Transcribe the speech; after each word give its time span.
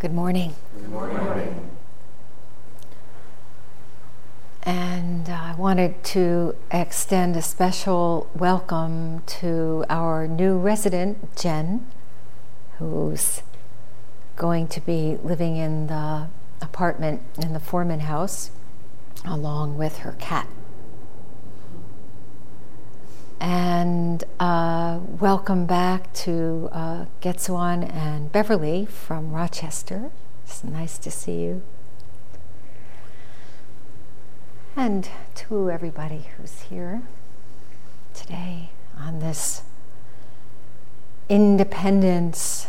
Good 0.00 0.14
morning. 0.14 0.54
Good 0.76 0.90
morning. 0.90 1.70
And 4.62 5.28
I 5.28 5.56
wanted 5.56 6.04
to 6.14 6.54
extend 6.70 7.34
a 7.34 7.42
special 7.42 8.30
welcome 8.32 9.24
to 9.26 9.84
our 9.90 10.28
new 10.28 10.56
resident, 10.56 11.34
Jen, 11.34 11.84
who's 12.78 13.42
going 14.36 14.68
to 14.68 14.80
be 14.80 15.18
living 15.24 15.56
in 15.56 15.88
the 15.88 16.28
apartment 16.62 17.22
in 17.36 17.52
the 17.52 17.60
Foreman 17.60 18.00
house 18.00 18.52
along 19.24 19.78
with 19.78 19.98
her 19.98 20.14
cat. 20.20 20.46
And 23.40 24.24
uh, 24.40 24.98
welcome 25.20 25.64
back 25.64 26.12
to 26.24 26.68
uh, 26.72 27.04
Getsuan 27.20 27.88
and 27.94 28.32
Beverly 28.32 28.84
from 28.84 29.32
Rochester. 29.32 30.10
It's 30.44 30.64
nice 30.64 30.98
to 30.98 31.10
see 31.10 31.42
you. 31.42 31.62
And 34.74 35.08
to 35.36 35.70
everybody 35.70 36.26
who's 36.36 36.62
here 36.62 37.02
today 38.12 38.70
on 38.98 39.20
this 39.20 39.62
Independence 41.28 42.66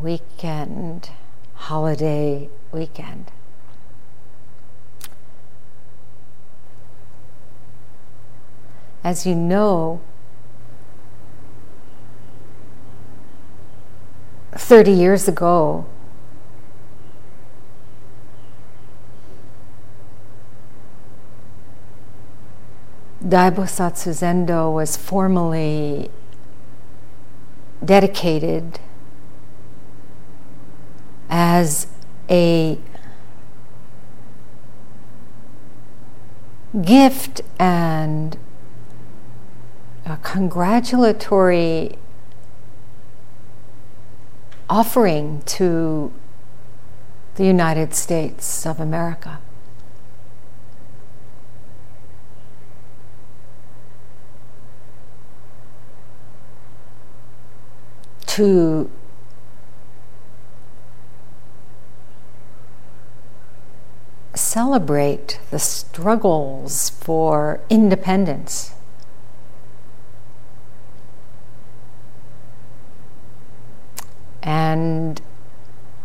weekend, 0.00 1.10
holiday 1.54 2.48
weekend. 2.72 3.32
As 9.04 9.26
you 9.26 9.34
know, 9.34 10.00
30 14.52 14.92
years 14.92 15.26
ago, 15.26 15.86
Daibosatsu 23.24 24.10
Zendo 24.10 24.72
was 24.72 24.96
formally 24.96 26.10
dedicated 27.84 28.78
as 31.30 31.86
a 32.28 32.78
gift 36.82 37.40
and 37.58 38.36
a 40.04 40.16
congratulatory 40.22 41.96
offering 44.68 45.42
to 45.42 46.12
the 47.36 47.44
United 47.44 47.94
States 47.94 48.66
of 48.66 48.80
America. 48.80 49.38
To 58.26 58.90
celebrate 64.34 65.38
the 65.50 65.58
struggles 65.58 66.90
for 66.90 67.60
independence 67.68 68.72
and 74.72 75.20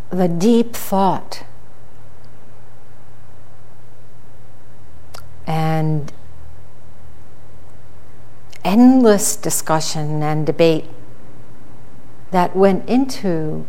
the 0.09 0.27
deep 0.27 0.75
thought. 0.75 1.43
And 5.45 6.11
endless 8.65 9.37
discussion 9.37 10.21
and 10.21 10.45
debate 10.45 10.89
that 12.31 12.53
went 12.53 12.87
into 12.89 13.65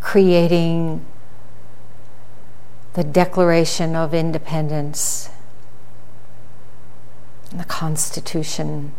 creating 0.00 1.06
the 2.94 3.04
Declaration 3.04 3.94
of 3.94 4.12
Independence, 4.12 5.30
and 7.52 7.60
the 7.60 7.64
Constitution 7.64 8.92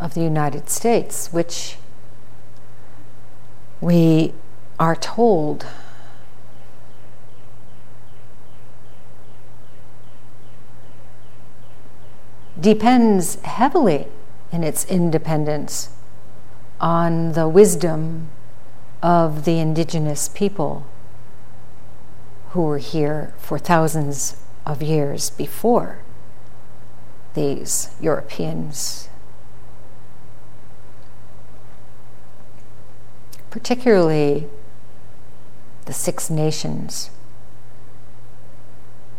of 0.00 0.14
the 0.14 0.22
United 0.22 0.68
States, 0.68 1.32
which 1.32 1.76
we 3.80 4.32
are 4.78 4.96
told 4.96 5.66
depends 12.60 13.34
heavily 13.42 14.06
in 14.52 14.64
its 14.64 14.84
independence 14.86 15.90
on 16.80 17.32
the 17.32 17.48
wisdom 17.48 18.28
of 19.02 19.44
the 19.44 19.58
indigenous 19.58 20.28
people 20.28 20.86
who 22.50 22.62
were 22.62 22.78
here 22.78 23.34
for 23.36 23.58
thousands 23.58 24.36
of 24.64 24.82
years 24.82 25.30
before 25.30 25.98
these 27.34 27.90
Europeans 28.00 29.08
particularly 33.54 34.48
the 35.84 35.92
Six 35.92 36.28
Nations, 36.28 37.10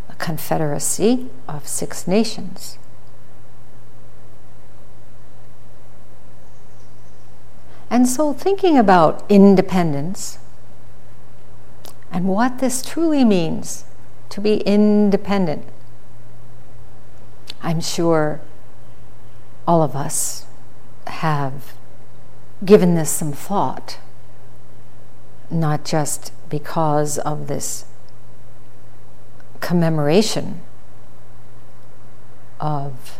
a 0.09 0.15
confederacy 0.15 1.29
of 1.47 1.65
six 1.65 2.05
nations. 2.05 2.77
And 7.89 8.09
so, 8.09 8.33
thinking 8.33 8.77
about 8.77 9.23
independence 9.29 10.37
and 12.11 12.27
what 12.27 12.59
this 12.59 12.81
truly 12.81 13.23
means 13.23 13.85
to 14.27 14.41
be 14.41 14.57
independent, 14.63 15.65
I'm 17.63 17.79
sure 17.79 18.41
all 19.65 19.81
of 19.81 19.95
us 19.95 20.45
have 21.07 21.71
given 22.65 22.95
this 22.95 23.09
some 23.09 23.31
thought 23.31 23.99
not 25.49 25.85
just 25.85 26.31
because 26.49 27.17
of 27.19 27.47
this 27.47 27.85
commemoration 29.61 30.61
of 32.59 33.19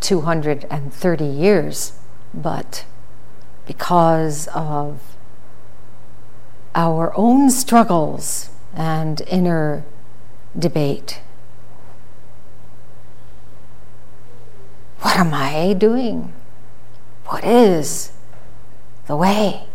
230 0.00 1.24
years, 1.24 1.92
but 2.32 2.84
because 3.66 4.48
of 4.48 5.00
our 6.74 7.12
own 7.16 7.50
struggles 7.50 8.50
and 8.74 9.22
inner 9.22 9.84
debate. 10.58 11.20
What 15.00 15.16
am 15.16 15.32
I 15.34 15.72
doing? 15.72 16.32
What 17.26 17.44
is 17.44 18.12
the 19.06 19.16
way? 19.16 19.69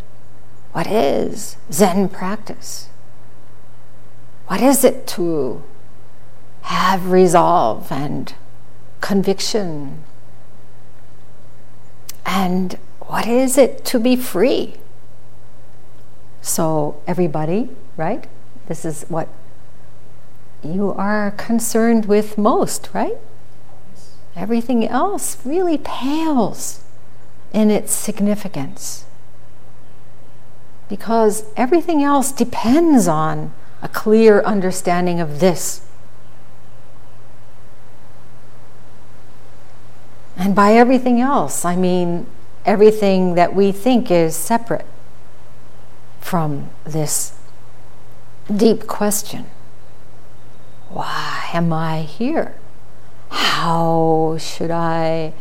What 0.76 0.88
is 0.88 1.56
Zen 1.72 2.10
practice? 2.10 2.90
What 4.48 4.60
is 4.60 4.84
it 4.84 5.08
to 5.16 5.64
have 6.64 7.12
resolve 7.12 7.90
and 7.94 8.36
conviction? 9.00 10.04
And 12.26 12.78
what 13.00 13.26
is 13.26 13.58
it 13.58 13.86
to 13.86 14.00
be 14.02 14.18
free? 14.18 14.76
So, 16.42 17.02
everybody, 17.08 17.70
right? 17.96 18.28
This 18.68 18.84
is 18.84 19.06
what 19.08 19.30
you 20.62 20.92
are 20.92 21.32
concerned 21.32 22.08
with 22.08 22.38
most, 22.38 22.90
right? 22.94 23.16
Everything 24.36 24.86
else 24.86 25.38
really 25.46 25.78
pales 25.78 26.84
in 27.54 27.72
its 27.72 27.94
significance 27.94 29.06
because 30.88 31.46
everything 31.58 32.04
else 32.04 32.32
depends 32.32 33.08
on 33.08 33.54
a 33.82 33.88
clear 33.88 34.42
understanding 34.42 35.20
of 35.20 35.40
this. 35.40 35.82
And 40.38 40.56
by 40.56 40.74
everything 40.74 41.22
else, 41.22 41.66
I 41.66 41.76
mean 41.76 42.28
everything 42.66 43.36
that 43.36 43.54
we 43.56 43.72
think 43.72 44.12
is 44.12 44.36
separate 44.36 44.86
from 46.20 46.70
this 46.84 47.34
deep 48.54 48.88
question 48.88 49.46
Why 50.90 51.50
am 51.54 51.72
I 51.72 52.02
here? 52.02 52.56
How 53.30 54.38
should 54.40 54.72
I 54.72 55.34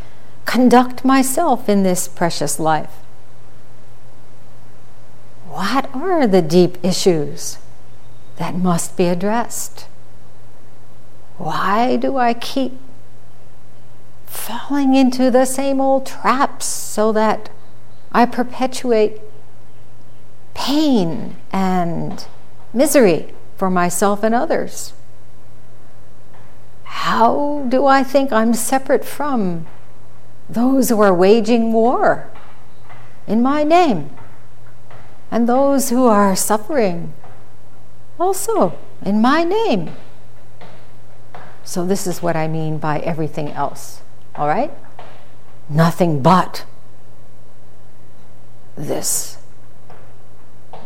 conduct 0.45 1.03
myself 1.03 1.67
in 1.67 1.83
this 1.83 2.07
precious 2.07 2.59
life? 2.59 3.04
What 5.55 5.89
are 5.95 6.27
the 6.27 6.41
deep 6.41 6.77
issues 6.83 7.59
that 8.35 8.55
must 8.55 8.97
be 8.97 9.05
addressed? 9.05 9.87
Why 11.37 11.95
do 11.95 12.17
I 12.17 12.33
keep 12.33 12.77
falling 14.25 14.95
into 14.95 15.31
the 15.31 15.45
same 15.45 15.79
old 15.79 16.07
traps 16.07 16.65
so 16.65 17.13
that 17.13 17.49
I 18.11 18.25
perpetuate 18.25 19.21
pain 20.53 21.37
and 21.53 22.25
misery 22.73 23.33
for 23.55 23.69
myself 23.69 24.23
and 24.23 24.35
others? 24.35 24.91
How 26.83 27.65
do 27.69 27.85
I 27.85 28.03
think 28.03 28.33
I'm 28.33 28.53
separate 28.53 29.05
from 29.05 29.67
those 30.49 30.89
who 30.89 30.99
are 30.99 31.13
waging 31.13 31.71
war 31.71 32.29
in 33.25 33.41
my 33.41 33.63
name 33.63 34.09
and 35.35 35.49
those 35.49 35.89
who 35.89 36.05
are 36.05 36.33
suffering 36.33 37.13
also 38.17 38.73
in 39.05 39.19
my 39.19 39.43
name? 39.43 39.91
So, 41.65 41.85
this 41.85 42.07
is 42.07 42.21
what 42.21 42.37
I 42.37 42.47
mean 42.47 42.77
by 42.77 42.99
everything 42.99 43.49
else, 43.49 44.01
all 44.35 44.47
right? 44.47 44.71
Nothing 45.67 46.21
but 46.21 46.65
this 48.77 49.37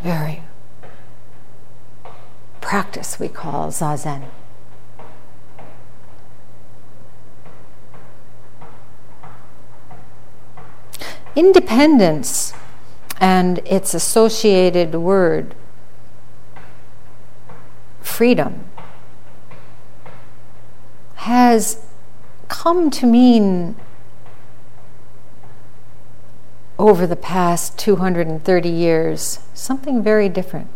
very 0.02 0.42
practice 2.60 3.20
we 3.20 3.28
call 3.28 3.68
zazen. 3.68 4.24
Independence 11.36 12.52
and 13.20 13.58
its 13.66 13.92
associated 13.92 14.94
word, 14.94 15.54
freedom, 18.00 18.64
has 21.16 21.84
come 22.48 22.90
to 22.90 23.06
mean 23.06 23.76
over 26.78 27.06
the 27.06 27.14
past 27.14 27.78
230 27.78 28.68
years 28.70 29.40
something 29.52 30.02
very 30.02 30.30
different. 30.30 30.66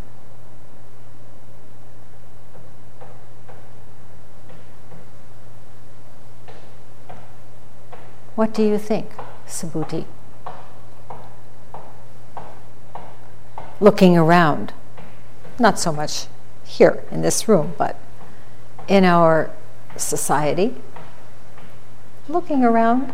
What 8.35 8.53
do 8.53 8.63
you 8.63 8.79
think, 8.79 9.11
Subhuti? 9.47 10.05
Looking 13.85 14.17
around, 14.17 14.73
not 15.59 15.79
so 15.79 15.93
much 15.93 16.27
here 16.65 17.05
in 17.11 17.21
this 17.21 17.47
room, 17.47 17.75
but 17.77 18.01
in 18.89 19.05
our 19.05 19.51
society, 19.95 20.77
looking 22.27 22.65
around, 22.65 23.13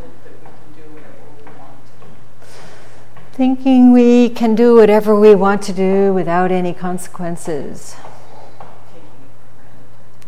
thinking 3.33 3.91
we 3.91 4.29
can 4.29 4.55
do 4.55 4.77
whatever 4.77 5.19
we 5.19 5.35
want 5.35 5.61
to 5.63 5.73
do 5.73 6.15
without 6.15 6.53
any 6.53 6.73
consequences, 6.73 7.97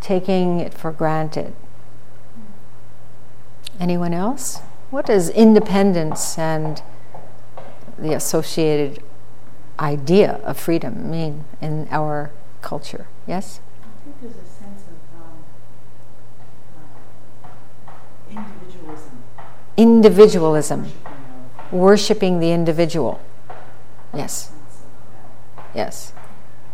taking 0.00 0.58
it 0.58 0.74
for 0.74 0.90
granted. 0.90 1.54
Anyone 3.78 4.12
else? 4.12 4.58
What 4.90 5.06
does 5.06 5.28
independence 5.28 6.36
and 6.36 6.82
the 7.96 8.12
associated 8.12 9.04
idea 9.82 10.40
of 10.44 10.56
freedom 10.58 11.10
mean 11.10 11.44
in 11.60 11.88
our 11.90 12.30
culture? 12.62 13.06
Yes? 13.26 13.60
I 13.82 14.04
think 14.04 14.20
there's 14.22 14.34
a 14.34 14.48
sense 14.48 14.82
of 14.86 14.96
um, 15.20 15.44
uh, 18.36 18.40
individualism. 18.40 19.22
Individualism, 19.76 20.80
Worshipping 20.82 21.80
worshipping 21.80 22.40
the 22.40 22.52
individual. 22.52 23.20
Yes, 24.14 24.48
sense 24.50 24.52
of 24.54 25.56
that. 25.56 25.64
yes. 25.74 26.12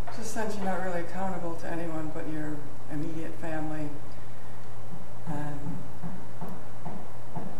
It's 0.09 0.19
a 0.19 0.23
sense 0.23 0.55
you're 0.57 0.65
not 0.65 0.83
really 0.83 1.01
accountable 1.01 1.55
to 1.55 1.67
anyone 1.71 2.11
but 2.13 2.27
your 2.31 2.57
immediate 2.91 3.33
family. 3.41 3.87
And 5.27 5.59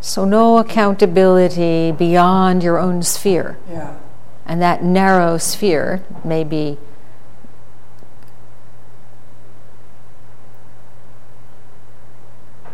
So, 0.02 0.26
no 0.26 0.58
accountability 0.58 1.92
beyond 1.92 2.64
your 2.64 2.78
own 2.78 3.04
sphere. 3.04 3.58
yeah, 3.70 3.96
And 4.50 4.60
that 4.64 4.84
narrow 4.84 5.38
sphere 5.38 6.04
may 6.24 6.44
be 6.44 6.80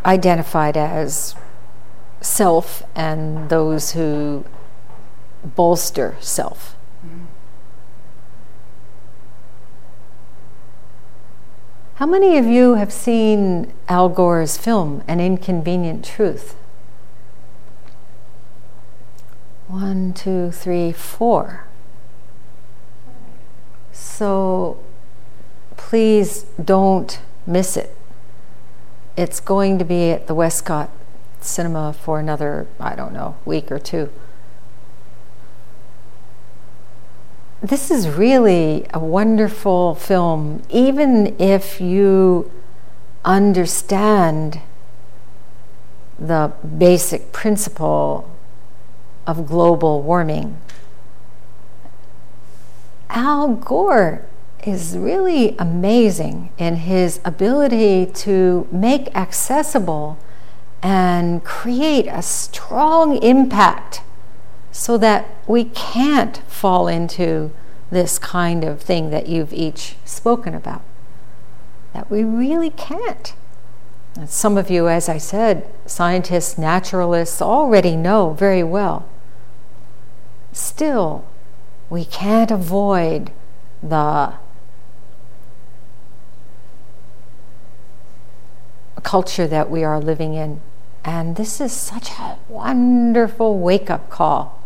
identified 0.06 0.78
as 0.78 1.36
self 2.22 2.84
and 2.96 3.50
those 3.50 3.92
who 3.92 4.46
bolster 5.44 6.16
self. 6.22 6.78
How 11.96 12.06
many 12.06 12.38
of 12.38 12.46
you 12.46 12.76
have 12.76 12.94
seen 12.94 13.74
Al 13.90 14.08
Gore's 14.08 14.58
film, 14.58 15.04
An 15.10 15.20
Inconvenient 15.20 16.06
Truth? 16.06 16.56
One, 19.76 20.14
two, 20.14 20.52
three, 20.52 20.94
four. 20.94 21.66
So 23.92 24.80
please 25.76 26.44
don't 26.64 27.20
miss 27.46 27.76
it. 27.76 27.94
It's 29.18 29.42
going 29.42 29.78
to 29.80 29.84
be 29.84 30.12
at 30.12 30.28
the 30.28 30.34
Westcott 30.34 30.92
Cinema 31.42 31.92
for 31.92 32.22
another, 32.22 32.68
I 32.80 32.96
don't 32.96 33.12
know, 33.12 33.36
week 33.44 33.70
or 33.70 33.78
two. 33.78 34.10
This 37.62 37.92
is 37.92 38.08
really 38.08 38.88
a 38.94 39.00
wonderful 39.00 39.94
film, 39.94 40.64
even 40.70 41.36
if 41.38 41.82
you 41.82 42.50
understand 43.26 44.62
the 46.18 46.54
basic 46.78 47.34
principle 47.34 48.32
of 49.28 49.48
global 49.48 50.02
warming. 50.02 50.58
Al 53.10 53.56
Gore 53.56 54.26
is 54.66 54.98
really 54.98 55.56
amazing 55.58 56.52
in 56.58 56.76
his 56.78 57.20
ability 57.24 58.08
to 58.08 58.68
make 58.72 59.16
accessible 59.16 60.18
and 60.82 61.44
create 61.44 62.08
a 62.08 62.22
strong 62.22 63.18
impact 63.24 64.02
so 64.72 64.98
that 64.98 65.26
we 65.48 65.66
can't 65.66 66.38
fall 66.48 66.88
into 66.88 67.52
this 67.90 68.20
kind 68.20 68.64
of 68.64 68.82
thing 68.82 69.10
that 69.12 69.28
you've 69.28 69.54
each 69.54 69.96
spoken 70.04 70.54
about. 70.54 70.82
That 71.94 72.12
we 72.12 72.24
really 72.24 72.72
can't. 72.72 73.34
And 74.16 74.30
some 74.30 74.58
of 74.58 74.70
you, 74.70 74.90
as 74.90 75.08
I 75.08 75.18
said, 75.18 75.68
scientists, 75.86 76.58
naturalists 76.58 77.42
already 77.42 77.96
know 77.96 78.32
very 78.32 78.64
well. 78.64 79.08
Still, 80.56 81.26
we 81.90 82.06
can't 82.06 82.50
avoid 82.50 83.30
the 83.84 84.36
culture 89.04 89.48
that 89.48 89.70
we 89.70 89.84
are 89.84 90.00
living 90.00 90.34
in. 90.34 90.62
And 91.04 91.36
this 91.36 91.60
is 91.60 91.74
such 91.74 92.10
a 92.12 92.38
wonderful 92.48 93.60
wake 93.60 93.90
up 93.90 94.10
call. 94.10 94.64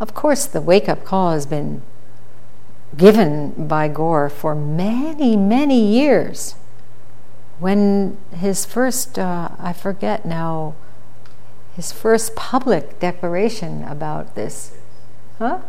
Of 0.00 0.14
course, 0.14 0.46
the 0.46 0.62
wake 0.62 0.88
up 0.88 1.04
call 1.04 1.32
has 1.32 1.44
been 1.44 1.82
given 2.96 3.68
by 3.68 3.88
Gore 3.88 4.30
for 4.30 4.54
many, 4.54 5.36
many 5.36 5.78
years. 5.78 6.54
When 7.58 8.16
his 8.34 8.64
first, 8.64 9.18
uh, 9.18 9.50
I 9.58 9.74
forget 9.74 10.24
now, 10.24 10.74
his 11.74 11.92
first 11.92 12.36
public 12.36 13.00
declaration 13.00 13.82
about 13.84 14.34
this, 14.34 14.72
huh? 15.38 15.60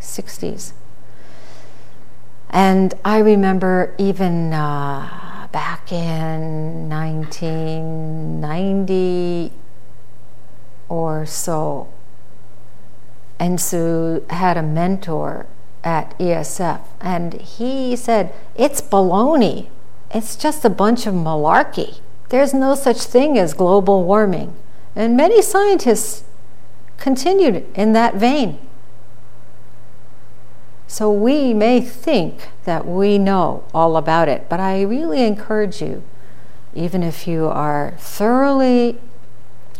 60s. 0.00 0.72
And 2.50 2.94
I 3.04 3.18
remember 3.18 3.94
even 3.98 4.52
uh, 4.52 5.48
back 5.50 5.90
in 5.90 6.88
1990 6.88 9.52
or 10.88 11.26
so, 11.26 11.88
Ensu 13.40 14.30
had 14.30 14.56
a 14.56 14.62
mentor 14.62 15.46
at 15.82 16.16
ESF, 16.18 16.80
and 17.00 17.34
he 17.34 17.96
said, 17.96 18.32
It's 18.54 18.80
baloney. 18.80 19.68
it's 20.14 20.36
just 20.36 20.64
a 20.64 20.70
bunch 20.70 21.06
of 21.06 21.14
malarkey. 21.14 21.98
There's 22.28 22.54
no 22.54 22.74
such 22.74 23.02
thing 23.02 23.36
as 23.36 23.52
global 23.52 24.04
warming. 24.04 24.54
And 24.96 25.16
many 25.16 25.42
scientists 25.42 26.24
continued 26.98 27.66
in 27.74 27.92
that 27.92 28.14
vein. 28.14 28.58
So 30.86 31.10
we 31.10 31.52
may 31.52 31.80
think 31.80 32.48
that 32.64 32.86
we 32.86 33.18
know 33.18 33.64
all 33.74 33.96
about 33.96 34.28
it, 34.28 34.48
but 34.48 34.60
I 34.60 34.82
really 34.82 35.22
encourage 35.24 35.82
you, 35.82 36.04
even 36.72 37.02
if 37.02 37.26
you 37.26 37.46
are 37.46 37.94
thoroughly 37.98 39.00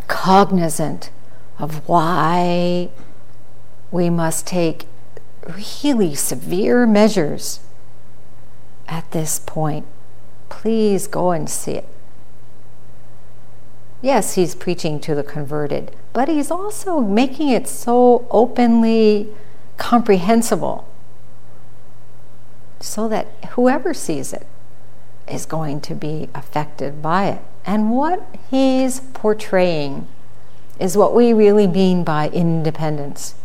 cognizant 0.09 1.11
of 1.59 1.88
why 1.88 2.90
we 3.92 4.11
must 4.11 4.47
take 4.47 4.87
really 5.78 6.14
severe 6.16 6.87
measures 6.87 7.61
at 8.88 9.09
this 9.12 9.38
point, 9.38 9.87
please 10.49 11.06
go 11.06 11.30
and 11.30 11.49
see 11.49 11.73
it. 11.73 11.94
Yes, 14.04 14.34
he's 14.34 14.54
preaching 14.54 15.00
to 15.00 15.14
the 15.14 15.23
converted, 15.23 15.96
but 16.12 16.28
he's 16.28 16.50
also 16.50 17.00
making 17.00 17.49
it 17.49 17.66
so 17.66 18.28
openly 18.30 19.30
comprehensible 19.78 20.87
so 22.80 23.08
that 23.08 23.28
whoever 23.52 23.94
sees 23.94 24.34
it 24.34 24.46
is 25.26 25.46
going 25.46 25.80
to 25.80 25.94
be 25.94 26.28
affected 26.34 27.00
by 27.00 27.28
it. 27.28 27.40
And 27.64 27.90
what 27.90 28.23
he's 28.50 29.00
portraying 29.00 30.06
is 30.78 30.99
what 30.99 31.14
we 31.14 31.32
really 31.32 31.66
mean 31.66 32.04
by 32.04 32.28
independence 32.28 33.37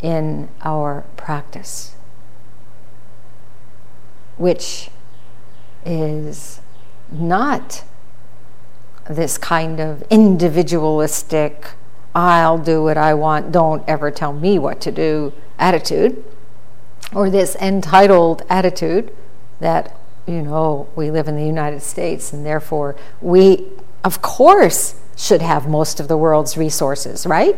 in 0.00 0.48
our 0.62 1.04
practice, 1.16 1.96
which 4.36 4.90
is 5.84 6.60
not 7.10 7.82
this 9.08 9.38
kind 9.38 9.80
of 9.80 10.02
individualistic, 10.10 11.72
I'll 12.14 12.58
do 12.58 12.82
what 12.82 12.96
I 12.96 13.14
want, 13.14 13.52
don't 13.52 13.82
ever 13.88 14.10
tell 14.10 14.32
me 14.32 14.58
what 14.58 14.80
to 14.82 14.92
do 14.92 15.32
attitude, 15.58 16.22
or 17.14 17.30
this 17.30 17.56
entitled 17.56 18.42
attitude 18.50 19.14
that, 19.60 19.96
you 20.26 20.42
know, 20.42 20.88
we 20.94 21.10
live 21.10 21.26
in 21.26 21.36
the 21.36 21.46
United 21.46 21.80
States 21.80 22.32
and 22.32 22.44
therefore 22.44 22.96
we, 23.20 23.66
of 24.04 24.20
course, 24.20 25.00
should 25.16 25.42
have 25.42 25.68
most 25.68 26.00
of 26.00 26.08
the 26.08 26.16
world's 26.16 26.56
resources, 26.56 27.26
right? 27.26 27.56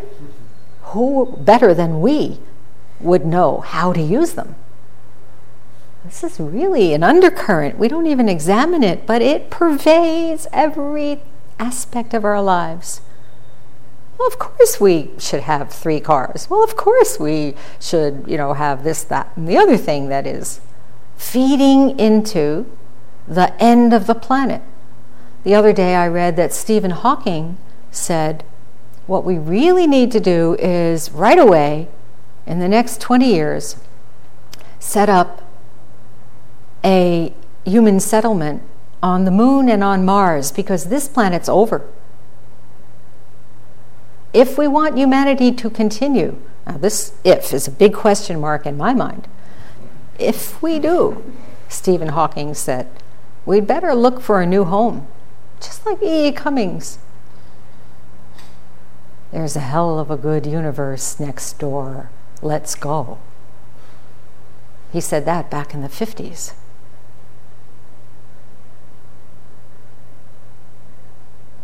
Who 0.83 1.37
better 1.39 1.75
than 1.75 2.01
we 2.01 2.39
would 3.01 3.27
know 3.27 3.61
how 3.61 3.93
to 3.93 4.01
use 4.01 4.33
them? 4.33 4.55
This 6.05 6.25
is 6.25 6.41
really 6.41 6.95
an 6.95 7.03
undercurrent. 7.03 7.79
We 7.79 7.89
don't 7.89 8.07
even 8.07 8.29
examine 8.29 8.83
it, 8.83 9.07
but 9.07 9.21
it 9.21 9.51
pervades 9.51 10.47
every 10.53 11.21
aspect 11.61 12.15
of 12.15 12.25
our 12.25 12.43
lives. 12.43 13.03
Well, 14.19 14.27
of 14.27 14.39
course 14.39 14.81
we 14.81 15.11
should 15.19 15.43
have 15.43 15.71
three 15.71 16.01
cars. 16.01 16.49
Well, 16.51 16.65
of 16.65 16.77
course 16.77 17.21
we 17.21 17.55
should, 17.79 18.25
you 18.27 18.37
know, 18.37 18.55
have 18.55 18.83
this, 18.83 19.05
that, 19.05 19.31
and 19.37 19.47
the 19.47 19.57
other 19.57 19.77
thing 19.77 20.09
that 20.09 20.27
is 20.27 20.61
feeding 21.17 21.99
into 21.99 22.67
the 23.29 23.55
end 23.63 23.95
of 23.95 24.07
the 24.07 24.15
planet. 24.15 24.63
The 25.45 25.55
other 25.55 25.73
day 25.73 25.95
I 25.95 26.09
read 26.09 26.37
that 26.37 26.53
Stephen 26.53 26.91
Hawking 26.91 27.57
said, 27.91 28.45
what 29.07 29.25
we 29.25 29.39
really 29.39 29.87
need 29.87 30.11
to 30.13 30.21
do 30.21 30.57
is 30.59 31.11
right 31.13 31.39
away, 31.39 31.89
in 32.47 32.59
the 32.59 32.69
next 32.69 33.01
20 33.01 33.27
years, 33.27 33.77
set 34.79 35.09
up 35.09 35.43
a 36.85 37.33
human 37.65 38.01
settlement 38.01 38.63
on 39.03 39.25
the 39.25 39.31
moon 39.31 39.69
and 39.69 39.83
on 39.83 40.05
Mars 40.05 40.53
because 40.53 40.87
this 40.87 41.09
planet's 41.09 41.49
over. 41.49 41.87
If 44.33 44.57
we 44.57 44.69
want 44.69 44.97
humanity 44.97 45.51
to 45.53 45.71
continue, 45.71 46.41
now 46.67 46.77
this 46.77 47.15
if 47.25 47.53
is 47.53 47.67
a 47.67 47.73
big 47.73 47.95
question 47.95 48.41
mark 48.41 48.67
in 48.67 48.77
my 48.77 48.95
mind. 48.95 49.27
If 50.19 50.63
we 50.63 50.79
do, 50.79 51.23
Stephen 51.69 52.09
Hawking 52.09 52.55
said, 52.55 52.89
we'd 53.47 53.67
better 53.67 53.95
look 53.95 54.21
for 54.21 54.41
a 54.41 54.47
new 54.47 54.65
home, 54.65 55.09
just 55.61 55.85
like 55.87 56.03
E. 56.03 56.29
E. 56.29 56.33
Cummings. 56.33 56.99
There's 59.33 59.57
a 59.57 59.61
hell 59.61 59.99
of 59.99 60.11
a 60.11 60.17
good 60.17 60.47
universe 60.47 61.19
next 61.19 61.59
door. 61.59 62.11
Let's 62.43 62.75
go. 62.75 63.19
He 64.93 65.01
said 65.01 65.25
that 65.25 65.51
back 65.51 65.73
in 65.73 65.83
the 65.83 65.89
50s. 65.89 66.53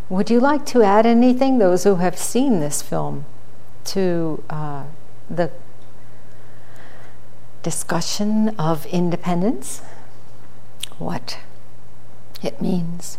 Would 0.09 0.31
you 0.31 0.39
like 0.39 0.65
to 0.67 0.83
add 0.83 1.05
anything, 1.05 1.59
those 1.59 1.85
who 1.85 1.97
have 1.97 2.17
seen 2.17 2.61
this 2.61 2.81
film, 2.81 3.25
to 3.87 4.43
uh, 4.49 4.85
the 5.29 5.51
discussion 7.63 8.51
of 8.59 8.87
independence? 8.87 9.83
What 10.99 11.39
it 12.43 12.61
means? 12.63 13.19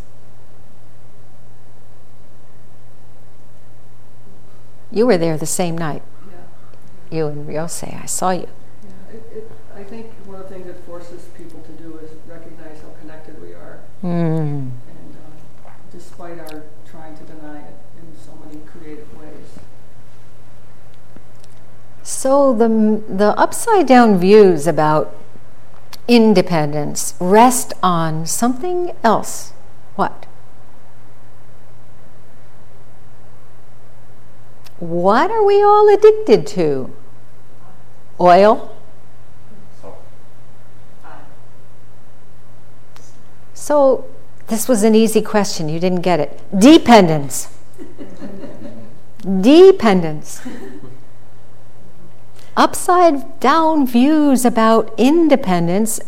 You 4.89 5.05
were 5.05 5.17
there 5.17 5.37
the 5.37 5.45
same 5.45 5.77
night. 5.77 6.01
Yeah. 6.31 7.17
You 7.17 7.27
and 7.27 7.47
Ryose, 7.47 8.01
I 8.01 8.05
saw 8.05 8.29
you. 8.31 8.47
Yeah, 8.83 9.15
it, 9.17 9.23
it, 9.35 9.51
I 9.75 9.83
think 9.83 10.07
one 10.25 10.39
of 10.39 10.47
the 10.47 10.55
things 10.55 10.65
that 10.67 10.85
forces 10.85 11.25
people 11.37 11.59
to 11.61 11.71
do 11.73 11.97
is 11.97 12.11
recognize 12.25 12.79
how 12.81 12.89
connected 13.01 13.41
we 13.41 13.53
are, 13.53 13.81
Mm. 14.01 14.71
and 14.71 14.71
uh, 15.65 15.69
despite 15.91 16.39
our 16.39 16.63
trying 16.89 17.17
to 17.17 17.23
deny 17.23 17.59
it 17.59 17.75
in 17.99 18.17
so 18.17 18.31
many 18.45 18.61
creative 18.65 19.07
ways. 19.19 19.59
So 22.07 22.53
the 22.53 22.69
the 23.09 23.37
upside 23.37 23.85
down 23.85 24.17
views 24.17 24.65
about 24.65 25.13
independence 26.07 27.15
rest 27.19 27.73
on 27.83 28.25
something 28.25 28.93
else. 29.03 29.51
What? 29.97 30.25
What 34.79 35.31
are 35.31 35.43
we 35.43 35.61
all 35.61 35.93
addicted 35.93 36.47
to? 36.55 36.95
Oil? 38.21 38.73
So 43.53 44.05
this 44.47 44.69
was 44.69 44.83
an 44.83 44.95
easy 44.95 45.21
question. 45.21 45.67
You 45.67 45.81
didn't 45.81 46.03
get 46.03 46.21
it. 46.21 46.39
Dependence. 46.57 47.49
Dependence. 49.41 50.39
Upside 52.57 53.39
down 53.39 53.87
views 53.87 54.43
about 54.43 54.93
independence 54.97 56.01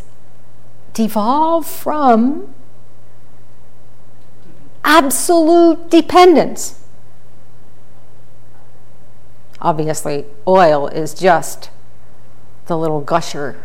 devolve 0.94 1.66
from 1.66 2.54
absolute 4.84 5.90
dependence. 5.90 6.84
Obviously, 9.62 10.26
oil 10.48 10.88
is 10.88 11.14
just 11.14 11.70
the 12.66 12.78
little 12.78 13.02
gusher 13.02 13.64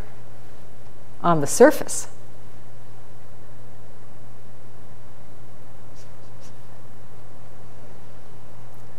on 1.22 1.40
the 1.40 1.46
surface. 1.46 2.08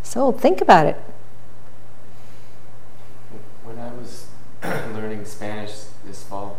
So 0.02 0.32
think 0.32 0.62
about 0.62 0.88
it. 0.88 0.96
When 3.64 3.78
I 3.78 3.94
was 3.94 4.28
Spanish 5.26 5.86
this 6.06 6.24
fall, 6.24 6.58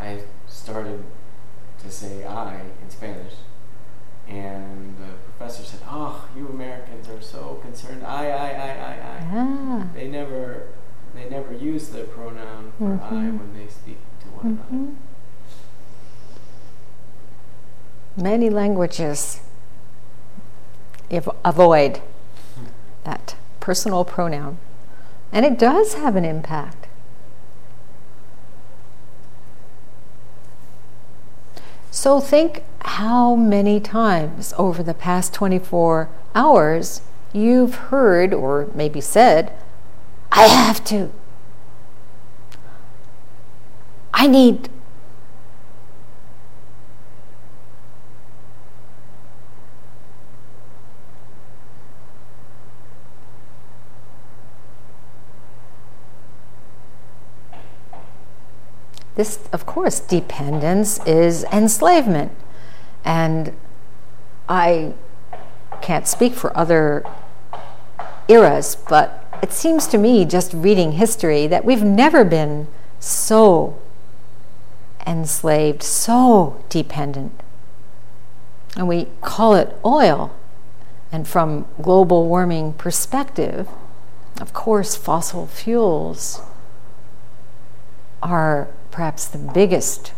I 0.00 0.20
started 0.48 1.02
to 1.82 1.90
say 1.90 2.24
I 2.24 2.60
in 2.82 2.90
Spanish. 2.90 3.34
And 4.28 4.96
the 4.98 5.12
professor 5.24 5.62
said, 5.62 5.80
Oh, 5.88 6.28
you 6.36 6.48
Americans 6.48 7.08
are 7.08 7.20
so 7.20 7.60
concerned. 7.62 8.04
I, 8.04 8.26
I, 8.28 8.48
I, 8.48 8.68
I, 8.68 8.92
I. 8.92 9.26
Ah. 9.32 9.86
They 9.94 10.08
never 10.08 10.68
they 11.14 11.30
never 11.30 11.54
use 11.54 11.88
the 11.88 12.02
pronoun 12.04 12.72
for 12.76 12.92
I 13.02 13.08
Mhm. 13.14 13.38
when 13.38 13.54
they 13.56 13.68
speak 13.68 13.98
to 14.20 14.26
one 14.28 14.46
another. 14.68 14.92
Mhm. 14.92 14.94
Many 18.16 18.50
languages 18.50 19.40
ev- 21.10 21.30
avoid 21.44 22.00
that 23.04 23.36
personal 23.60 24.04
pronoun, 24.04 24.58
and 25.32 25.44
it 25.46 25.58
does 25.58 25.94
have 25.94 26.16
an 26.16 26.24
impact. 26.24 26.85
So 31.96 32.20
think 32.20 32.62
how 32.80 33.36
many 33.36 33.80
times 33.80 34.52
over 34.58 34.82
the 34.82 34.92
past 34.92 35.32
24 35.32 36.10
hours 36.34 37.00
you've 37.32 37.74
heard 37.88 38.34
or 38.34 38.68
maybe 38.74 39.00
said, 39.00 39.50
I 40.30 40.46
have 40.46 40.84
to. 40.84 41.10
I 44.12 44.26
need 44.26 44.68
this, 59.16 59.38
of 59.52 59.66
course, 59.66 59.98
dependence 59.98 61.00
is 61.06 61.44
enslavement. 61.44 62.32
And 63.04 63.54
I 64.48 64.92
can't 65.82 66.06
speak 66.06 66.34
for 66.34 66.56
other 66.56 67.04
eras, 68.28 68.76
but 68.88 69.24
it 69.42 69.52
seems 69.52 69.86
to 69.88 69.98
me, 69.98 70.24
just 70.24 70.52
reading 70.52 70.92
history, 70.92 71.46
that 71.46 71.64
we've 71.64 71.82
never 71.82 72.24
been 72.24 72.68
so 73.00 73.78
enslaved, 75.06 75.82
so 75.82 76.62
dependent. 76.68 77.40
And 78.76 78.86
we 78.86 79.08
call 79.22 79.54
it 79.54 79.76
oil. 79.84 80.34
And 81.10 81.26
from 81.26 81.66
global 81.80 82.28
warming 82.28 82.74
perspective, 82.74 83.68
of 84.40 84.52
course, 84.52 84.96
fossil 84.96 85.46
fuels 85.46 86.42
are 88.22 88.68
perhaps 88.96 89.26
the 89.26 89.36
biggest 89.36 90.14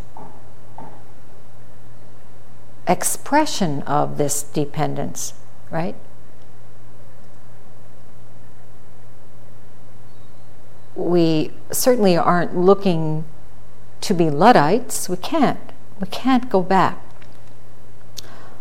expression 2.86 3.82
of 3.82 4.18
this 4.18 4.40
dependence, 4.40 5.34
right? 5.68 5.96
We 10.94 11.50
certainly 11.72 12.16
aren't 12.16 12.56
looking 12.56 13.24
to 14.02 14.14
be 14.14 14.30
Luddites. 14.30 15.08
We 15.08 15.16
can't. 15.16 15.58
We 16.00 16.06
can't 16.06 16.48
go 16.48 16.62
back. 16.62 17.02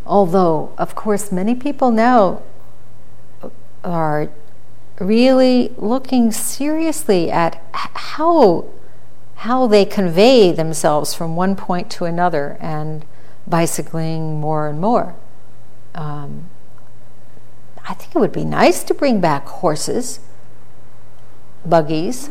Although, 0.04 0.74
of 0.80 0.96
course, 0.96 1.32
many 1.32 1.54
people 1.54 1.92
now 1.92 2.42
are 3.84 4.32
really 5.00 5.76
looking 5.78 6.32
seriously 6.32 7.30
at 7.30 7.62
how 7.72 8.66
how 9.38 9.68
they 9.68 9.86
convey 9.86 10.52
themselves 10.52 11.14
from 11.14 11.36
one 11.36 11.56
point 11.56 11.90
to 11.92 12.06
another 12.06 12.58
and 12.60 13.06
bicycling 13.46 14.40
more 14.40 14.68
and 14.68 14.80
more. 14.80 15.16
Um, 15.96 16.50
I 17.88 17.94
think 17.94 18.16
it 18.16 18.20
would 18.20 18.34
be 18.34 18.44
nice 18.44 18.84
to 18.84 18.94
bring 18.94 19.22
back 19.22 19.48
horses, 19.48 20.20
buggies, 21.66 22.30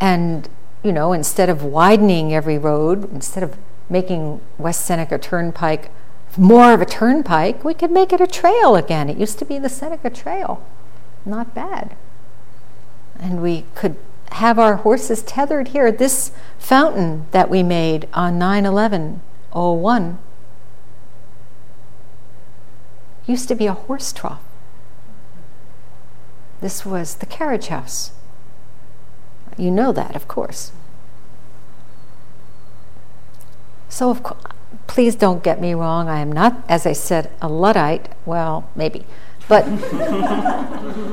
and 0.00 0.48
you 0.82 0.92
know, 0.92 1.12
instead 1.12 1.50
of 1.50 1.62
widening 1.62 2.32
every 2.32 2.56
road, 2.56 3.12
instead 3.12 3.42
of 3.42 3.56
making 3.90 4.40
West 4.56 4.86
Seneca 4.86 5.18
Turnpike 5.18 5.90
more 6.36 6.72
of 6.72 6.80
a 6.80 6.86
turnpike, 6.86 7.64
we 7.64 7.74
could 7.74 7.90
make 7.90 8.12
it 8.12 8.20
a 8.20 8.26
trail 8.26 8.76
again. 8.76 9.10
It 9.10 9.16
used 9.16 9.38
to 9.40 9.44
be 9.44 9.58
the 9.58 9.68
Seneca 9.68 10.10
Trail. 10.10 10.64
Not 11.24 11.54
bad. 11.54 11.96
And 13.18 13.42
we 13.42 13.64
could 13.74 13.96
have 14.32 14.58
our 14.58 14.76
horses 14.76 15.22
tethered 15.22 15.68
here 15.68 15.86
at 15.86 15.98
this 15.98 16.32
fountain 16.58 17.26
that 17.32 17.50
we 17.50 17.62
made 17.62 18.08
on 18.12 18.38
9 18.38 18.64
11 18.64 19.20
01. 19.52 20.18
Used 23.26 23.48
to 23.48 23.54
be 23.54 23.66
a 23.66 23.72
horse 23.72 24.12
trough. 24.12 24.40
This 26.60 26.84
was 26.84 27.16
the 27.16 27.26
carriage 27.26 27.68
house. 27.68 28.12
You 29.56 29.70
know 29.70 29.92
that, 29.92 30.14
of 30.14 30.28
course. 30.28 30.72
So, 33.88 34.10
of 34.10 34.22
course, 34.22 34.42
please 34.86 35.14
don't 35.14 35.42
get 35.42 35.60
me 35.60 35.74
wrong. 35.74 36.08
I 36.08 36.20
am 36.20 36.30
not, 36.30 36.62
as 36.68 36.86
I 36.86 36.92
said, 36.92 37.30
a 37.42 37.48
Luddite. 37.48 38.08
Well, 38.24 38.68
maybe. 38.74 39.04
But 39.48 39.64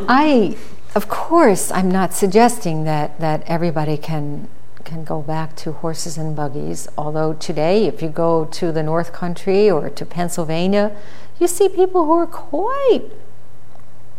I, 0.07 0.55
of 0.97 1.07
course, 1.07 1.69
I'm 1.69 1.91
not 1.91 2.15
suggesting 2.15 2.83
that, 2.85 3.19
that 3.19 3.43
everybody 3.45 3.97
can, 3.97 4.47
can 4.83 5.03
go 5.03 5.21
back 5.21 5.55
to 5.57 5.71
horses 5.71 6.17
and 6.17 6.35
buggies. 6.35 6.87
Although 6.97 7.33
today, 7.33 7.85
if 7.85 8.01
you 8.01 8.09
go 8.09 8.45
to 8.45 8.71
the 8.71 8.81
North 8.81 9.13
Country 9.13 9.69
or 9.69 9.91
to 9.91 10.05
Pennsylvania, 10.07 10.97
you 11.39 11.47
see 11.47 11.69
people 11.69 12.05
who 12.05 12.13
are 12.13 12.25
quite, 12.25 13.03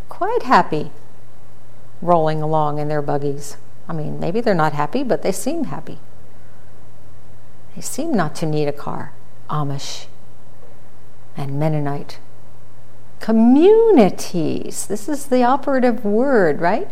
quite 0.09 0.45
happy 0.45 0.93
rolling 2.01 2.43
along 2.43 2.79
in 2.79 2.87
their 2.87 3.03
buggies. 3.03 3.57
I 3.89 3.93
mean, 3.93 4.21
maybe 4.21 4.41
they're 4.41 4.55
not 4.55 4.73
happy, 4.73 5.03
but 5.03 5.23
they 5.23 5.33
seem 5.33 5.65
happy. 5.65 5.99
They 7.75 7.83
seem 7.83 8.13
not 8.13 8.37
to 8.37 8.47
need 8.47 8.69
a 8.69 8.73
car. 8.73 9.13
Amish 9.51 10.07
and 11.37 11.59
Mennonite. 11.59 12.21
Communities. 13.21 14.87
This 14.87 15.09
is 15.09 15.27
the 15.27 15.43
operative 15.43 16.05
word, 16.05 16.61
right? 16.61 16.89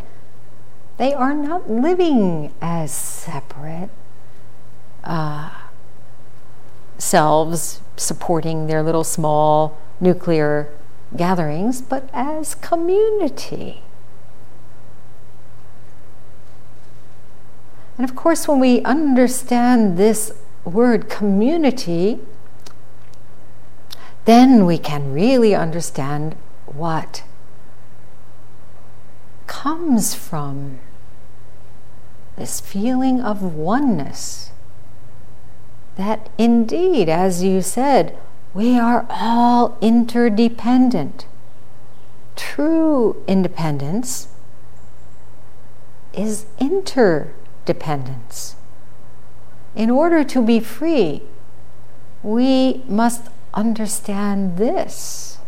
They 0.98 1.12
are 1.14 1.34
not 1.34 1.70
living 1.70 2.52
as 2.60 2.90
separate 2.90 3.90
uh, 5.04 5.50
selves 6.98 7.80
supporting 7.96 8.66
their 8.66 8.82
little 8.82 9.04
small 9.04 9.78
nuclear 10.00 10.72
gatherings, 11.16 11.80
but 11.80 12.08
as 12.12 12.54
community. 12.54 13.82
And 17.96 18.08
of 18.08 18.14
course, 18.14 18.46
when 18.46 18.60
we 18.60 18.82
understand 18.82 19.96
this 19.96 20.32
word 20.64 21.08
community, 21.08 22.20
then 24.26 24.66
we 24.66 24.76
can 24.76 25.14
really 25.14 25.54
understand 25.54 26.36
what 26.66 27.22
comes 29.46 30.14
from 30.14 30.80
this 32.36 32.60
feeling 32.60 33.20
of 33.20 33.40
oneness. 33.40 34.50
That 35.96 36.28
indeed, 36.36 37.08
as 37.08 37.42
you 37.42 37.62
said, 37.62 38.18
we 38.52 38.78
are 38.78 39.06
all 39.08 39.78
interdependent. 39.80 41.26
True 42.34 43.22
independence 43.28 44.28
is 46.12 46.46
interdependence. 46.58 48.56
In 49.76 49.88
order 49.88 50.24
to 50.24 50.42
be 50.42 50.58
free, 50.58 51.22
we 52.22 52.82
must 52.88 53.28
understand 53.56 54.58
this. 54.58 55.38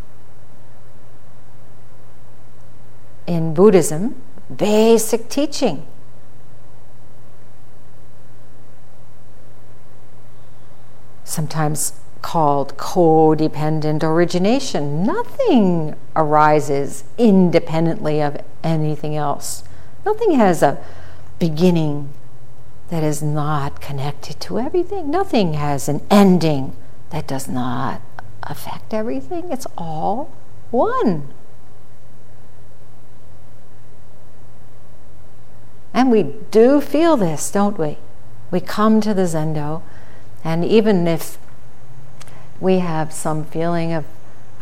In 3.26 3.52
Buddhism, 3.52 4.20
basic 4.54 5.28
teaching. 5.28 5.86
Sometimes 11.24 12.00
called 12.22 12.76
codependent 12.78 14.02
origination. 14.02 15.04
Nothing 15.04 15.94
arises 16.16 17.04
independently 17.18 18.20
of 18.20 18.40
anything 18.64 19.14
else. 19.14 19.62
Nothing 20.06 20.32
has 20.32 20.62
a 20.62 20.82
beginning 21.38 22.08
that 22.88 23.04
is 23.04 23.22
not 23.22 23.82
connected 23.82 24.40
to 24.40 24.58
everything. 24.58 25.10
Nothing 25.10 25.52
has 25.52 25.88
an 25.88 26.00
ending 26.10 26.74
that 27.10 27.26
does 27.26 27.48
not 27.48 28.00
affect 28.42 28.92
everything. 28.94 29.50
It's 29.50 29.66
all 29.76 30.30
one. 30.70 31.28
And 35.94 36.10
we 36.10 36.22
do 36.50 36.80
feel 36.80 37.16
this, 37.16 37.50
don't 37.50 37.78
we? 37.78 37.98
We 38.50 38.60
come 38.60 39.00
to 39.00 39.12
the 39.12 39.22
Zendo, 39.22 39.82
and 40.44 40.64
even 40.64 41.06
if 41.06 41.38
we 42.60 42.78
have 42.78 43.12
some 43.12 43.44
feeling 43.44 43.92
of 43.92 44.04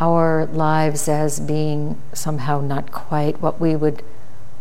our 0.01 0.47
lives 0.47 1.09
as 1.09 1.41
being 1.41 2.01
somehow 2.13 2.61
not 2.61 2.93
quite 2.93 3.41
what 3.41 3.61
we 3.61 3.75
would 3.77 4.03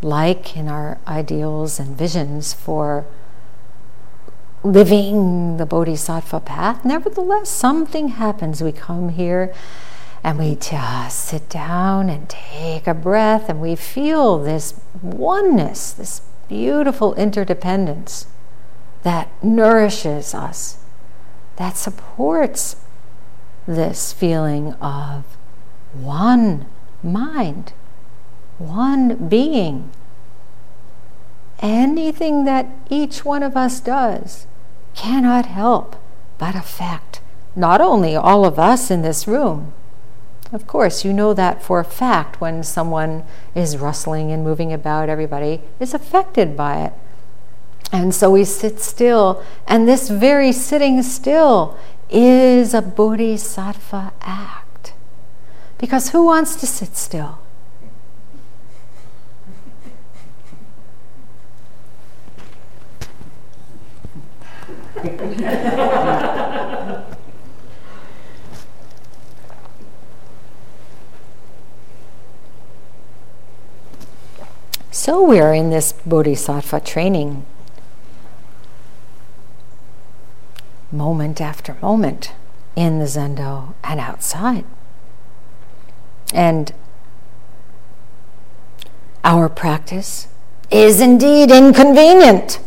like 0.02 0.56
in 0.56 0.68
our 0.68 0.98
ideals 1.06 1.78
and 1.78 1.96
visions 1.96 2.52
for 2.52 3.06
living 4.72 5.56
the 5.56 5.66
bodhisattva 5.66 6.40
path. 6.40 6.84
Nevertheless, 6.84 7.48
something 7.48 8.08
happens. 8.08 8.62
We 8.62 8.72
come 8.72 9.10
here 9.10 9.54
and 10.24 10.38
we 10.38 10.56
just 10.56 11.20
sit 11.20 11.48
down 11.48 12.08
and 12.08 12.28
take 12.28 12.86
a 12.86 12.94
breath 12.94 13.48
and 13.48 13.60
we 13.60 13.76
feel 13.76 14.38
this 14.38 14.74
oneness, 15.00 15.92
this 15.92 16.20
beautiful 16.48 17.14
interdependence 17.14 18.26
that 19.04 19.28
nourishes 19.42 20.34
us, 20.34 20.78
that 21.56 21.76
supports 21.76 22.76
this 23.66 24.12
feeling 24.12 24.72
of 24.74 25.24
one 25.92 26.66
mind, 27.02 27.72
one 28.58 29.28
being. 29.28 29.90
Anything 31.60 32.44
that 32.44 32.66
each 32.90 33.24
one 33.24 33.42
of 33.42 33.56
us 33.56 33.80
does 33.80 34.46
cannot 34.96 35.46
help 35.46 35.94
but 36.38 36.56
affect 36.56 37.20
not 37.54 37.80
only 37.80 38.16
all 38.16 38.44
of 38.44 38.58
us 38.58 38.90
in 38.90 39.02
this 39.02 39.28
room. 39.28 39.72
Of 40.52 40.66
course, 40.66 41.04
you 41.04 41.12
know 41.12 41.34
that 41.34 41.62
for 41.62 41.80
a 41.80 41.84
fact 41.84 42.40
when 42.40 42.62
someone 42.62 43.24
is 43.54 43.78
rustling 43.78 44.30
and 44.30 44.44
moving 44.44 44.72
about, 44.72 45.08
everybody 45.08 45.60
is 45.80 45.94
affected 45.94 46.56
by 46.56 46.82
it. 46.84 46.92
And 47.92 48.14
so 48.14 48.30
we 48.30 48.44
sit 48.44 48.80
still, 48.80 49.42
and 49.66 49.88
this 49.88 50.08
very 50.08 50.52
sitting 50.52 51.02
still 51.02 51.76
is 52.10 52.74
a 52.74 52.82
bodhisattva 52.82 54.12
act. 54.20 54.92
Because 55.78 56.10
who 56.10 56.24
wants 56.24 56.56
to 56.56 56.66
sit 56.66 56.96
still? 56.96 57.38
so 74.90 75.22
we're 75.22 75.54
in 75.54 75.70
this 75.70 75.92
bodhisattva 75.92 76.80
training 76.80 77.46
moment 80.90 81.40
after 81.40 81.76
moment 81.82 82.32
in 82.74 82.98
the 82.98 83.06
zendo 83.06 83.74
and 83.84 84.00
outside. 84.00 84.64
And 86.34 86.72
our 89.24 89.48
practice 89.48 90.28
is 90.70 91.00
indeed 91.00 91.50
inconvenient. 91.50 92.60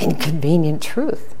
Inconvenient 0.00 0.82
truth. 0.82 1.34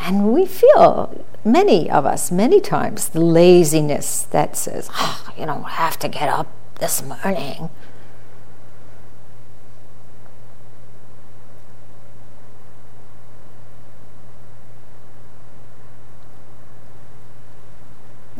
And 0.00 0.32
we 0.32 0.46
feel, 0.46 1.24
many 1.44 1.90
of 1.90 2.04
us, 2.04 2.30
many 2.30 2.60
times, 2.60 3.10
the 3.10 3.20
laziness 3.20 4.22
that 4.22 4.56
says, 4.56 4.90
oh, 4.94 5.32
you 5.38 5.46
don't 5.46 5.62
have 5.64 5.98
to 6.00 6.08
get 6.08 6.28
up 6.28 6.48
this 6.80 7.02
morning. 7.02 7.70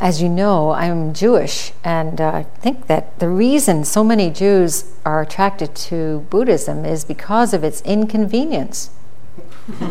As 0.02 0.20
you 0.20 0.28
know, 0.28 0.72
I'm 0.72 1.14
Jewish, 1.14 1.70
and 1.84 2.20
uh, 2.20 2.32
I 2.32 2.42
think 2.42 2.88
that 2.88 3.20
the 3.20 3.28
reason 3.28 3.84
so 3.84 4.02
many 4.02 4.30
Jews 4.30 4.96
are 5.06 5.22
attracted 5.22 5.76
to 5.76 6.26
Buddhism 6.28 6.84
is 6.84 7.04
because 7.04 7.54
of 7.54 7.62
its 7.62 7.80
inconvenience. 7.82 8.90
it's 9.68 9.88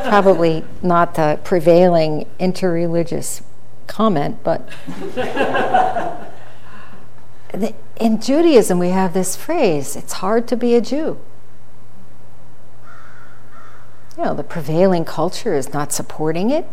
probably 0.00 0.64
not 0.82 1.14
the 1.14 1.38
prevailing 1.44 2.26
interreligious 2.40 3.42
comment, 3.86 4.38
but 4.42 4.68
in 8.00 8.20
Judaism 8.20 8.80
we 8.80 8.88
have 8.88 9.14
this 9.14 9.36
phrase 9.36 9.94
it's 9.94 10.14
hard 10.14 10.48
to 10.48 10.56
be 10.56 10.74
a 10.74 10.80
Jew. 10.80 11.20
You 14.18 14.24
know, 14.24 14.34
the 14.34 14.42
prevailing 14.42 15.04
culture 15.04 15.54
is 15.54 15.72
not 15.72 15.92
supporting 15.92 16.50
it. 16.50 16.66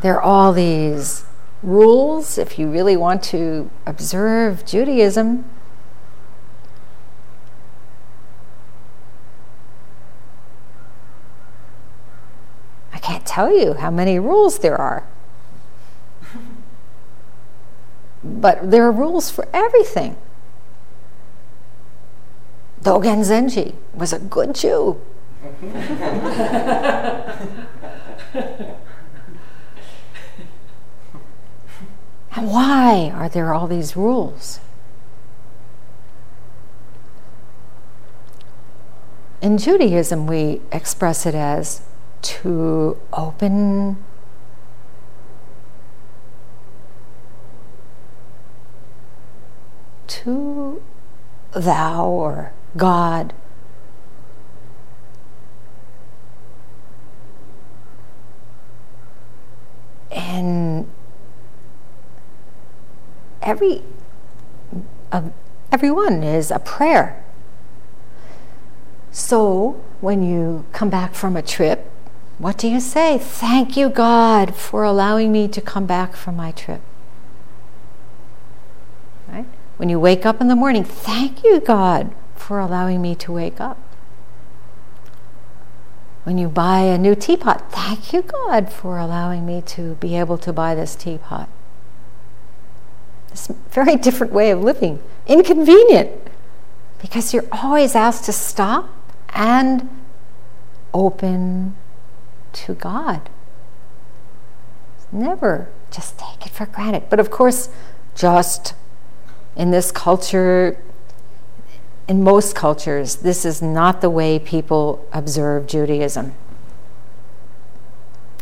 There 0.00 0.16
are 0.16 0.22
all 0.22 0.52
these 0.52 1.24
rules 1.62 2.38
if 2.38 2.58
you 2.58 2.70
really 2.70 2.96
want 2.96 3.22
to 3.22 3.70
observe 3.86 4.64
Judaism. 4.64 5.44
I 12.92 12.98
can't 12.98 13.26
tell 13.26 13.54
you 13.54 13.74
how 13.74 13.90
many 13.90 14.18
rules 14.18 14.60
there 14.60 14.76
are. 14.76 15.04
but 18.22 18.70
there 18.70 18.84
are 18.84 18.92
rules 18.92 19.30
for 19.30 19.48
everything. 19.52 20.16
Dogen 22.82 23.20
Zenji 23.24 23.74
was 23.94 24.12
a 24.12 24.18
good 24.18 24.54
Jew. 24.54 25.00
why 32.40 33.10
are 33.14 33.28
there 33.28 33.52
all 33.52 33.66
these 33.66 33.96
rules? 33.96 34.60
In 39.40 39.56
Judaism, 39.56 40.26
we 40.26 40.60
express 40.70 41.24
it 41.24 41.34
as 41.34 41.82
to 42.22 42.98
open 43.12 44.04
to 50.06 50.82
thou 51.52 52.06
or 52.06 52.52
God. 52.76 53.32
And 60.10 60.86
every 63.42 63.82
uh, 65.12 65.22
everyone 65.72 66.22
is 66.22 66.50
a 66.50 66.58
prayer. 66.58 67.22
So 69.10 69.82
when 70.00 70.22
you 70.22 70.64
come 70.72 70.90
back 70.90 71.14
from 71.14 71.36
a 71.36 71.42
trip, 71.42 71.90
what 72.38 72.56
do 72.56 72.68
you 72.68 72.80
say? 72.80 73.18
Thank 73.18 73.76
you, 73.76 73.88
God, 73.88 74.54
for 74.54 74.84
allowing 74.84 75.32
me 75.32 75.48
to 75.48 75.60
come 75.60 75.84
back 75.84 76.16
from 76.16 76.36
my 76.36 76.52
trip. 76.52 76.80
Right? 79.28 79.46
When 79.76 79.88
you 79.88 80.00
wake 80.00 80.24
up 80.24 80.40
in 80.40 80.48
the 80.48 80.56
morning, 80.56 80.84
thank 80.84 81.44
you, 81.44 81.60
God, 81.60 82.14
for 82.34 82.58
allowing 82.60 83.02
me 83.02 83.14
to 83.16 83.32
wake 83.32 83.60
up. 83.60 83.78
When 86.24 86.38
you 86.38 86.48
buy 86.48 86.80
a 86.80 86.98
new 86.98 87.14
teapot, 87.14 87.72
thank 87.72 88.12
you, 88.12 88.22
God, 88.22 88.72
for 88.72 88.98
allowing 88.98 89.44
me 89.44 89.62
to 89.62 89.94
be 89.96 90.16
able 90.16 90.38
to 90.38 90.52
buy 90.52 90.74
this 90.74 90.94
teapot. 90.94 91.48
This 93.30 93.48
very 93.70 93.96
different 93.96 94.32
way 94.32 94.50
of 94.50 94.62
living. 94.62 95.00
Inconvenient. 95.26 96.10
Because 97.00 97.32
you're 97.32 97.46
always 97.52 97.94
asked 97.94 98.24
to 98.24 98.32
stop 98.32 98.88
and 99.30 99.88
open 100.92 101.74
to 102.52 102.74
God. 102.74 103.28
Never 105.12 105.68
just 105.90 106.18
take 106.18 106.46
it 106.46 106.52
for 106.52 106.66
granted. 106.66 107.04
But 107.08 107.20
of 107.20 107.30
course, 107.30 107.68
just 108.14 108.74
in 109.56 109.70
this 109.70 109.90
culture, 109.90 110.82
in 112.08 112.22
most 112.22 112.54
cultures, 112.54 113.16
this 113.16 113.44
is 113.44 113.60
not 113.62 114.00
the 114.00 114.10
way 114.10 114.38
people 114.38 115.06
observe 115.12 115.66
Judaism. 115.66 116.34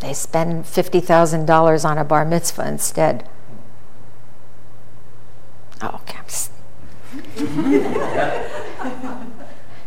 They 0.01 0.13
spend 0.13 0.65
$50,000 0.65 1.85
on 1.85 1.99
a 1.99 2.05
bar 2.05 2.25
mitzvah 2.25 2.69
instead. 2.69 3.29
Oh, 5.81 6.01
okay. 6.03 6.19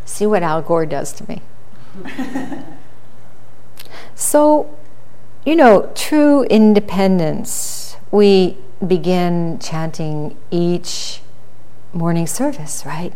See 0.06 0.25
what 0.25 0.43
Al 0.43 0.62
Gore 0.62 0.86
does 0.86 1.13
to 1.13 1.27
me. 1.27 1.41
so, 4.15 4.77
you 5.45 5.56
know, 5.56 5.91
true 5.95 6.43
independence, 6.43 7.97
we 8.12 8.58
begin 8.86 9.60
chanting 9.60 10.38
each 10.49 11.21
morning 11.93 12.27
service, 12.27 12.86
right? 12.86 13.13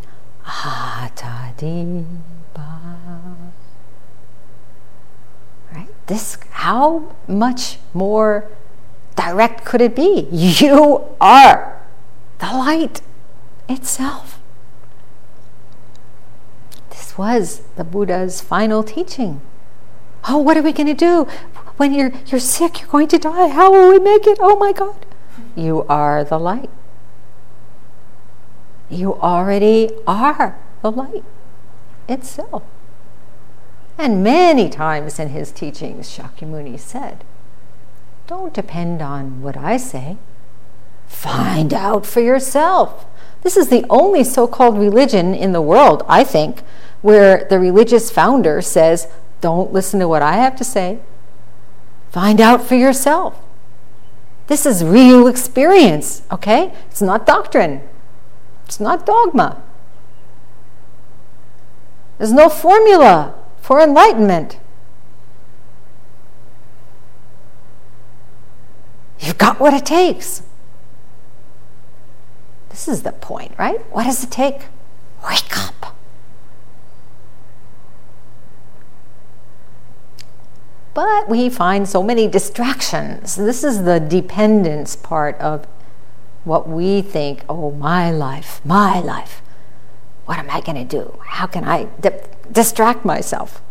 Right? 5.74 5.88
This, 6.08 6.38
how 6.52 7.16
much 7.28 7.78
more 7.94 8.48
direct 9.16 9.66
could 9.66 9.82
it 9.82 9.96
be? 9.96 10.28
You 10.32 11.06
are 11.20 11.75
the 12.46 12.58
light 12.58 13.02
itself. 13.68 14.40
This 16.90 17.18
was 17.18 17.62
the 17.76 17.84
Buddha's 17.84 18.42
final 18.42 18.84
teaching. 18.84 19.42
Oh, 20.28 20.38
what 20.38 20.58
are 20.58 20.62
we 20.62 20.72
going 20.72 20.88
to 20.88 20.94
do? 20.94 21.24
When 21.78 21.94
you're, 21.94 22.12
you're 22.28 22.40
sick, 22.40 22.82
you're 22.82 22.90
going 22.90 23.08
to 23.10 23.18
die. 23.18 23.50
How 23.50 23.72
will 23.72 23.90
we 23.90 24.00
make 24.00 24.26
it? 24.28 24.38
Oh 24.42 24.56
my 24.58 24.72
God. 24.72 25.06
You 25.56 25.84
are 25.84 26.24
the 26.24 26.40
light. 26.40 26.70
You 28.90 29.16
already 29.16 29.90
are 30.08 30.58
the 30.82 30.92
light 30.92 31.24
itself. 32.08 32.64
And 33.98 34.24
many 34.24 34.70
times 34.70 35.20
in 35.20 35.30
his 35.30 35.52
teachings, 35.52 36.10
Shakyamuni 36.10 36.80
said, 36.80 37.24
Don't 38.28 38.54
depend 38.54 39.02
on 39.02 39.42
what 39.42 39.58
I 39.58 39.78
say. 39.78 40.18
Find 41.08 41.74
out 41.74 42.06
for 42.06 42.20
yourself. 42.20 43.06
This 43.42 43.58
is 43.58 43.70
the 43.70 43.86
only 43.90 44.24
so 44.24 44.48
called 44.48 44.78
religion 44.78 45.34
in 45.34 45.52
the 45.52 45.62
world, 45.62 46.04
I 46.08 46.24
think, 46.24 46.62
where 47.02 47.46
the 47.50 47.60
religious 47.60 48.10
founder 48.10 48.62
says, 48.62 49.08
Don't 49.42 49.72
listen 49.72 50.00
to 50.00 50.08
what 50.08 50.22
I 50.22 50.34
have 50.34 50.56
to 50.56 50.64
say. 50.64 51.00
Find 52.10 52.42
out 52.42 52.64
for 52.64 52.76
yourself. 52.76 53.40
This 54.48 54.66
is 54.66 54.84
real 54.84 55.28
experience, 55.28 56.24
okay? 56.32 56.74
It's 56.90 57.02
not 57.02 57.26
doctrine, 57.26 57.82
it's 58.66 58.80
not 58.80 59.06
dogma. 59.06 59.62
There's 62.18 62.32
no 62.32 62.48
formula 62.50 63.36
for 63.62 63.82
enlightenment. 63.82 64.60
You've 69.20 69.38
got 69.38 69.60
what 69.60 69.74
it 69.74 69.86
takes. 69.86 70.44
This 72.76 72.90
is 72.90 73.04
the 73.04 73.14
point, 73.14 73.54
right? 73.58 73.80
What 73.94 74.04
does 74.04 74.22
it 74.22 74.32
take? 74.32 74.64
Wake 75.26 75.58
up. 75.58 75.96
But 80.94 81.30
we 81.30 81.48
find 81.48 81.88
so 81.88 82.04
many 82.04 82.28
distractions. 82.28 83.38
This 83.38 83.64
is 83.64 83.84
the 83.84 84.02
dependence 84.02 84.98
part 84.98 85.40
of 85.40 85.66
what 86.44 86.68
we 86.68 87.02
think 87.02 87.46
oh, 87.48 87.72
my 87.72 88.12
life, 88.12 88.60
my 88.66 89.00
life. 89.00 89.42
What 90.26 90.38
am 90.38 90.50
I 90.50 90.60
going 90.60 90.76
to 90.76 90.84
do? 90.84 91.18
How 91.28 91.48
can 91.48 91.64
I 91.64 91.86
di- 92.02 92.24
distract 92.52 93.06
myself 93.06 93.62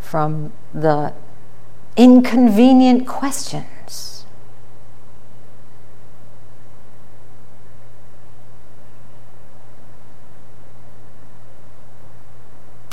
from 0.00 0.52
the 0.72 1.14
inconvenient 1.96 3.08
questions? 3.08 4.17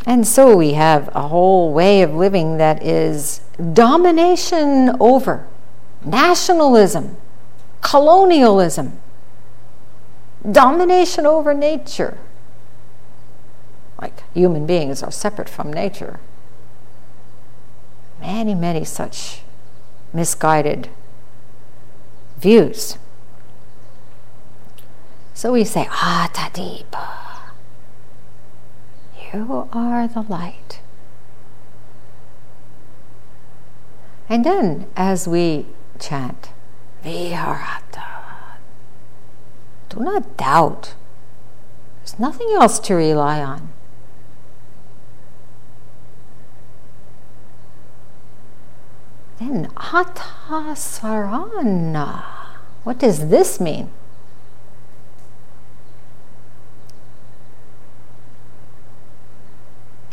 And 0.05 0.27
so 0.27 0.55
we 0.55 0.73
have 0.73 1.09
a 1.15 1.27
whole 1.27 1.73
way 1.73 2.03
of 2.03 2.13
living 2.13 2.57
that 2.57 2.83
is 2.83 3.41
domination 3.73 4.95
over 4.99 5.47
nationalism, 6.05 7.17
colonialism, 7.81 8.99
domination 10.49 11.25
over 11.25 11.53
nature. 11.53 12.19
Like 13.99 14.23
human 14.33 14.67
beings 14.67 15.01
are 15.01 15.11
separate 15.11 15.49
from 15.49 15.73
nature. 15.73 16.19
Many, 18.21 18.53
many 18.53 18.85
such 18.85 19.41
misguided 20.13 20.89
views. 22.37 22.97
So 25.33 25.51
we 25.51 25.63
say, 25.63 25.87
Ah, 25.89 26.29
Tadipa. 26.31 27.34
You 29.35 29.67
are 29.73 30.07
the 30.07 30.21
light. 30.21 30.79
And 34.29 34.45
then, 34.45 34.87
as 34.95 35.27
we 35.27 35.65
chant, 35.99 36.51
Viharata, 37.03 38.05
do 39.89 39.99
not 39.99 40.37
doubt. 40.37 40.95
There's 41.99 42.17
nothing 42.17 42.47
else 42.53 42.79
to 42.79 42.95
rely 42.95 43.43
on. 43.43 43.73
Then, 49.39 49.67
Attasarana. 49.75 50.63
What 52.85 52.99
does 52.99 53.27
this 53.27 53.59
mean? 53.59 53.89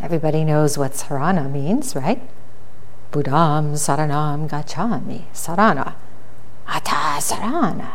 Everybody 0.02 0.44
knows 0.44 0.76
what 0.76 0.92
sarana 0.94 1.48
means, 1.48 1.94
right? 1.94 2.20
Buddham 3.12 3.74
saranam 3.74 4.48
gacchami. 4.48 5.26
Sarana. 5.32 5.94
Ata 6.66 7.20
sarana. 7.20 7.92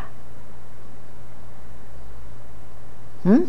Hmm? 3.22 3.44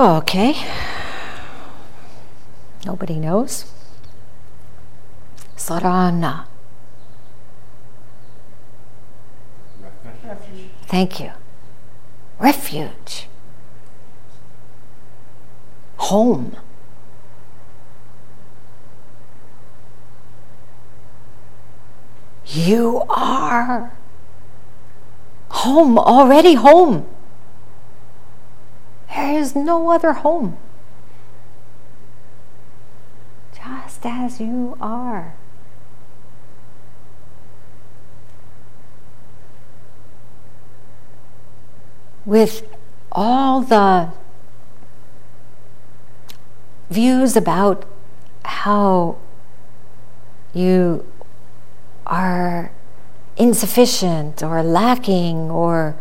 Okay. 0.00 0.54
Nobody 2.86 3.18
knows. 3.18 3.70
Sarana. 5.56 6.51
Thank 10.92 11.20
you. 11.20 11.30
Refuge. 12.38 13.26
Home. 15.96 16.54
You 22.44 23.04
are 23.08 23.94
home, 25.48 25.98
already 25.98 26.56
home. 26.56 27.06
There 29.14 29.38
is 29.38 29.56
no 29.56 29.90
other 29.90 30.12
home. 30.12 30.58
Just 33.54 34.04
as 34.04 34.42
you 34.42 34.76
are. 34.78 35.36
With 42.24 42.66
all 43.10 43.62
the 43.62 44.12
views 46.90 47.36
about 47.36 47.84
how 48.44 49.16
you 50.52 51.06
are 52.06 52.70
insufficient 53.36 54.42
or 54.42 54.62
lacking 54.62 55.50
or 55.50 55.96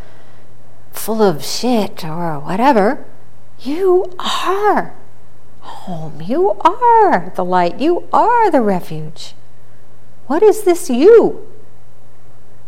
full 0.92 1.22
of 1.22 1.44
shit 1.44 2.04
or 2.04 2.40
whatever, 2.40 3.06
you 3.60 4.06
are 4.20 4.94
home. 5.62 6.22
You 6.22 6.52
are 6.62 7.32
the 7.36 7.46
light. 7.46 7.80
You 7.80 8.08
are 8.12 8.52
the 8.52 8.62
refuge. 8.62 9.34
What 10.28 10.44
is 10.44 10.64
this 10.64 10.90
you? 10.90 11.48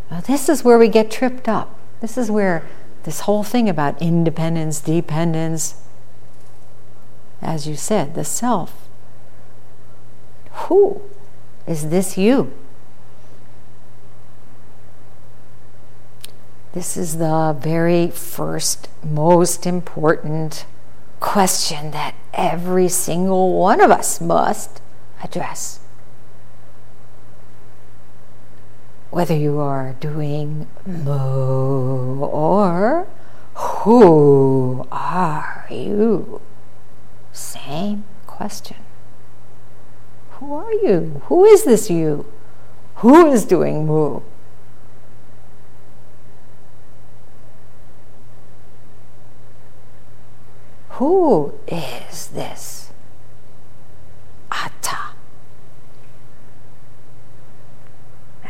Now, 0.10 0.22
this 0.22 0.48
is 0.48 0.64
where 0.64 0.78
we 0.78 0.88
get 0.88 1.10
tripped 1.10 1.50
up. 1.50 1.78
This 2.02 2.18
is 2.18 2.30
where 2.30 2.64
this 3.04 3.22
whole 3.22 3.44
thing 3.44 3.68
about 3.70 4.02
independence, 4.02 4.80
dependence, 4.80 5.76
as 7.42 7.68
you 7.68 7.76
said, 7.76 8.16
the 8.16 8.24
self. 8.24 8.88
Who 10.68 11.02
is 11.68 11.90
this 11.90 12.18
you? 12.18 12.54
This 16.74 16.98
is 16.98 17.18
the 17.18 17.56
very 17.60 18.08
first, 18.08 18.90
most 19.04 19.68
important 19.68 20.66
question 21.20 21.92
that 21.92 22.16
every 22.34 22.90
single 22.90 23.54
one 23.54 23.80
of 23.80 23.92
us 23.92 24.20
must 24.20 24.82
address. 25.24 25.83
Whether 29.14 29.38
you 29.38 29.60
are 29.60 29.94
doing 30.00 30.66
Mu 30.88 32.26
or 32.26 33.08
who 33.54 34.88
are 34.92 35.68
you? 35.70 36.42
Same 37.32 38.06
question. 38.26 38.78
Who 40.32 40.56
are 40.56 40.74
you? 40.74 41.22
Who 41.26 41.46
is 41.46 41.64
this 41.64 41.92
you? 41.92 42.26
Who 43.06 43.32
is 43.32 43.46
doing 43.46 43.86
Mu? 43.86 44.22
Who 50.98 51.54
is 51.68 52.30
this? 52.30 52.83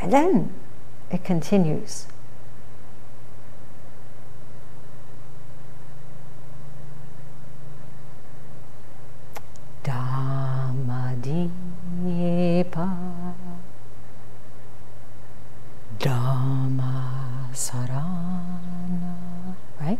And 0.03 0.11
then 0.11 0.51
it 1.09 1.23
continues. 1.23 2.07
Dhammadipa 9.85 11.23
Dhamma 15.99 17.47
Sarana. 17.53 19.55
Right? 19.79 19.99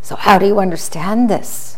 So, 0.00 0.14
how 0.14 0.38
do 0.38 0.46
you 0.46 0.60
understand 0.60 1.28
this? 1.28 1.77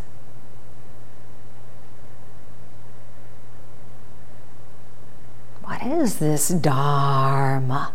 is 6.01 6.19
this 6.19 6.49
Dharma? 6.49 7.93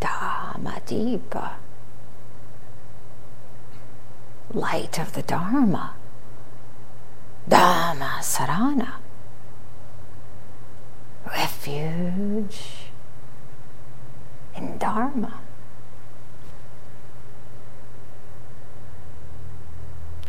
Dharma 0.00 0.80
Deepa, 0.86 1.50
light 4.54 4.98
of 4.98 5.12
the 5.12 5.22
Dharma, 5.22 5.94
Dharma 7.46 8.20
Sarana, 8.20 8.92
refuge 11.26 12.88
in 14.54 14.78
Dharma. 14.78 15.40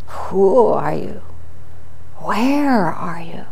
Who 0.08 0.68
are 0.68 0.94
you? 0.94 1.22
Where 2.28 2.88
are 2.88 3.22
you? 3.22 3.46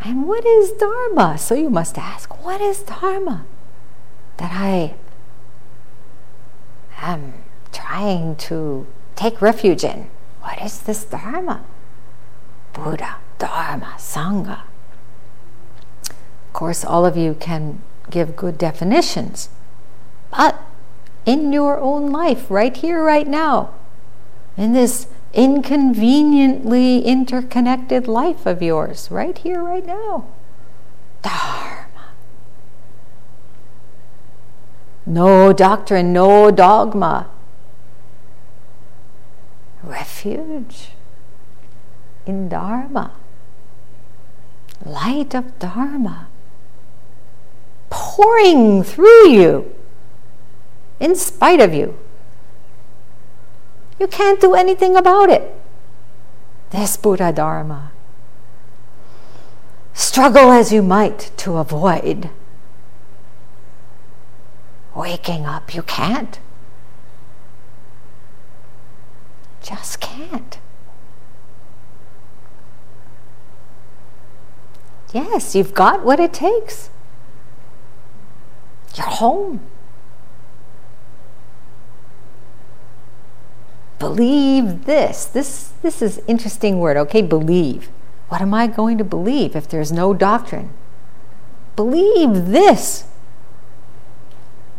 And 0.00 0.28
what 0.28 0.46
is 0.46 0.70
Dharma? 0.70 1.36
So 1.36 1.56
you 1.56 1.68
must 1.68 1.98
ask, 1.98 2.44
what 2.44 2.60
is 2.60 2.84
Dharma 2.84 3.44
that 4.36 4.52
I 4.54 4.94
am 7.02 7.42
trying 7.72 8.36
to 8.36 8.86
take 9.16 9.42
refuge 9.42 9.82
in? 9.82 10.10
What 10.42 10.62
is 10.62 10.78
this 10.82 11.02
Dharma? 11.02 11.64
Buddha, 12.72 13.16
Dharma, 13.40 13.96
Sangha. 13.98 14.60
Of 16.04 16.52
course, 16.52 16.84
all 16.84 17.04
of 17.04 17.16
you 17.16 17.34
can 17.34 17.82
give 18.10 18.36
good 18.36 18.56
definitions, 18.58 19.48
but 20.30 20.62
in 21.24 21.52
your 21.52 21.80
own 21.80 22.12
life, 22.12 22.48
right 22.48 22.76
here, 22.76 23.02
right 23.02 23.26
now, 23.26 23.74
in 24.56 24.72
this 24.72 25.08
inconveniently 25.36 27.00
interconnected 27.00 28.08
life 28.08 28.46
of 28.46 28.62
yours, 28.62 29.08
right 29.10 29.36
here, 29.36 29.62
right 29.62 29.86
now. 29.86 30.26
Dharma. 31.22 31.86
No 35.04 35.52
doctrine, 35.52 36.12
no 36.12 36.50
dogma. 36.50 37.28
Refuge 39.82 40.88
in 42.26 42.48
Dharma. 42.48 43.12
Light 44.84 45.34
of 45.34 45.58
Dharma 45.58 46.28
pouring 47.90 48.82
through 48.82 49.28
you 49.28 49.74
in 50.98 51.14
spite 51.14 51.60
of 51.60 51.72
you. 51.74 51.96
You 53.98 54.06
can't 54.06 54.40
do 54.40 54.54
anything 54.54 54.96
about 54.96 55.30
it. 55.30 55.54
This 56.70 56.96
Buddha 56.96 57.32
Dharma. 57.32 57.92
Struggle 59.94 60.50
as 60.50 60.72
you 60.72 60.82
might 60.82 61.30
to 61.38 61.56
avoid 61.56 62.30
waking 64.96 65.44
up, 65.44 65.74
you 65.74 65.82
can't. 65.82 66.38
Just 69.62 70.00
can't. 70.00 70.58
Yes, 75.12 75.54
you've 75.54 75.74
got 75.74 76.04
what 76.04 76.18
it 76.18 76.32
takes. 76.32 76.90
You're 78.96 79.06
home. 79.06 79.60
Believe 83.98 84.84
this. 84.84 85.24
This 85.24 85.72
this 85.82 86.02
is 86.02 86.20
interesting 86.26 86.78
word, 86.78 86.96
okay? 86.96 87.22
Believe. 87.22 87.88
What 88.28 88.40
am 88.40 88.52
I 88.52 88.66
going 88.66 88.98
to 88.98 89.04
believe 89.04 89.54
if 89.54 89.68
there's 89.68 89.92
no 89.92 90.12
doctrine? 90.12 90.70
Believe 91.76 92.46
this. 92.46 93.04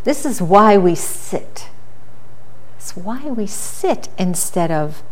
This 0.03 0.25
is 0.25 0.41
why 0.41 0.77
we 0.77 0.95
sit. 0.95 1.69
It's 2.77 2.95
why 2.95 3.25
we 3.25 3.47
sit 3.47 4.09
instead 4.17 4.71
of 4.71 5.03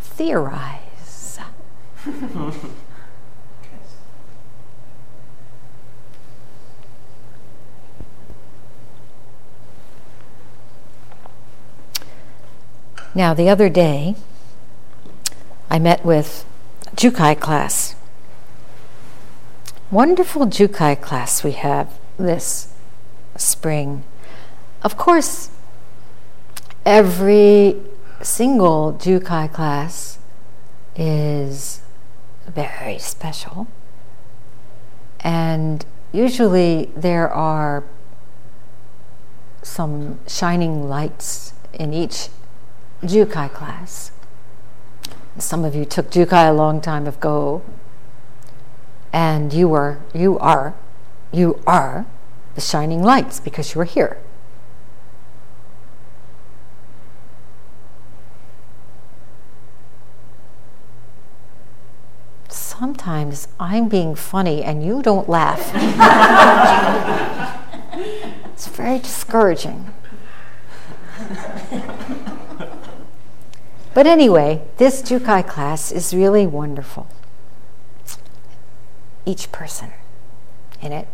theorize. 0.00 1.38
Now, 13.14 13.34
the 13.34 13.48
other 13.48 13.68
day, 13.68 14.14
I 15.70 15.78
met 15.78 16.04
with 16.04 16.44
Jukai 16.94 17.38
class. 17.38 17.94
Wonderful 19.90 20.46
Jukai 20.46 21.00
class 21.00 21.42
we 21.42 21.52
have 21.52 21.98
this 22.18 22.72
spring. 23.36 24.04
Of 24.82 24.96
course, 24.96 25.50
every 26.84 27.76
single 28.20 28.92
Jukai 28.92 29.52
class 29.52 30.18
is 30.94 31.80
very 32.46 32.98
special. 32.98 33.68
And 35.20 35.84
usually 36.12 36.90
there 36.96 37.30
are 37.30 37.84
some 39.62 40.18
shining 40.26 40.88
lights 40.88 41.52
in 41.72 41.92
each 41.92 42.28
Jukai 43.02 43.52
class. 43.52 44.10
Some 45.38 45.64
of 45.64 45.74
you 45.74 45.84
took 45.84 46.10
Jukai 46.10 46.48
a 46.48 46.52
long 46.52 46.80
time 46.80 47.06
ago, 47.06 47.62
and 49.12 49.52
you 49.52 49.68
were, 49.68 49.98
you 50.12 50.38
are, 50.38 50.74
you 51.30 51.60
are 51.66 52.06
the 52.56 52.60
shining 52.60 53.02
lights 53.02 53.38
because 53.38 53.74
you 53.74 53.80
are 53.80 53.84
here. 53.84 54.18
Sometimes 62.48 63.46
I'm 63.60 63.88
being 63.88 64.16
funny 64.16 64.62
and 64.62 64.84
you 64.84 65.02
don't 65.02 65.28
laugh. 65.28 65.70
it's 68.52 68.66
very 68.66 68.98
discouraging. 68.98 69.94
But 73.94 74.06
anyway, 74.06 74.62
this 74.76 75.02
Jukai 75.02 75.46
class 75.46 75.90
is 75.90 76.14
really 76.14 76.46
wonderful. 76.46 77.06
Each 79.24 79.50
person 79.50 79.92
in 80.80 80.92
it. 80.92 81.08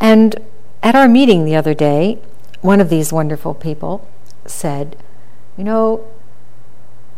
And 0.00 0.36
at 0.82 0.94
our 0.94 1.08
meeting 1.08 1.44
the 1.44 1.56
other 1.56 1.74
day, 1.74 2.20
one 2.60 2.80
of 2.80 2.90
these 2.90 3.12
wonderful 3.12 3.54
people 3.54 4.08
said, 4.46 4.96
You 5.56 5.64
know, 5.64 6.06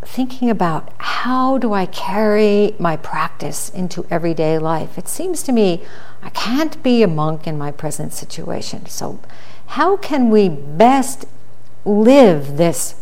thinking 0.03 0.49
about 0.49 0.93
how 0.99 1.59
do 1.59 1.73
I 1.73 1.87
carry 1.87 2.75
my 2.79 2.97
practice 2.97 3.69
into 3.69 4.07
everyday 4.11 4.59
life, 4.59 4.97
it 4.99 5.09
seems 5.09 5.43
to 5.45 5.53
me 5.53 5.83
I 6.23 6.31
can't 6.31 6.83
be 6.83 7.03
a 7.03 7.09
monk 7.09 7.47
in 7.47 7.59
my 7.59 7.71
present 7.71 8.13
situation. 8.13 8.87
So, 8.87 9.21
how 9.67 9.97
can 9.97 10.31
we 10.31 10.49
best 10.49 11.27
live 11.85 12.57
this 12.57 12.95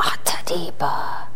Attadipa. 0.00 1.26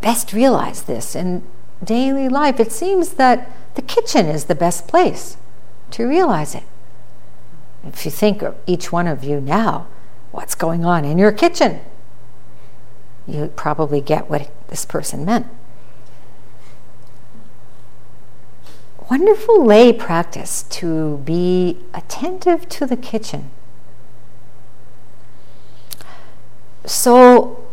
Best 0.00 0.32
realize 0.32 0.82
this 0.82 1.14
in 1.14 1.44
daily 1.82 2.28
life. 2.28 2.58
It 2.58 2.72
seems 2.72 3.10
that 3.14 3.50
the 3.74 3.82
kitchen 3.82 4.26
is 4.26 4.44
the 4.44 4.54
best 4.54 4.88
place 4.88 5.36
to 5.92 6.06
realize 6.06 6.54
it. 6.54 6.64
If 7.84 8.04
you 8.04 8.10
think 8.10 8.42
of 8.42 8.56
each 8.66 8.92
one 8.92 9.06
of 9.06 9.24
you 9.24 9.40
now, 9.40 9.86
what's 10.30 10.54
going 10.54 10.84
on 10.84 11.04
in 11.04 11.18
your 11.18 11.32
kitchen? 11.32 11.80
You 13.26 13.52
probably 13.54 14.00
get 14.00 14.28
what 14.28 14.50
this 14.68 14.84
person 14.84 15.24
meant. 15.24 15.46
Wonderful 19.10 19.64
lay 19.64 19.92
practice 19.92 20.62
to 20.64 21.18
be 21.18 21.78
attentive 21.92 22.68
to 22.70 22.86
the 22.86 22.96
kitchen 22.96 23.50
so 26.84 27.64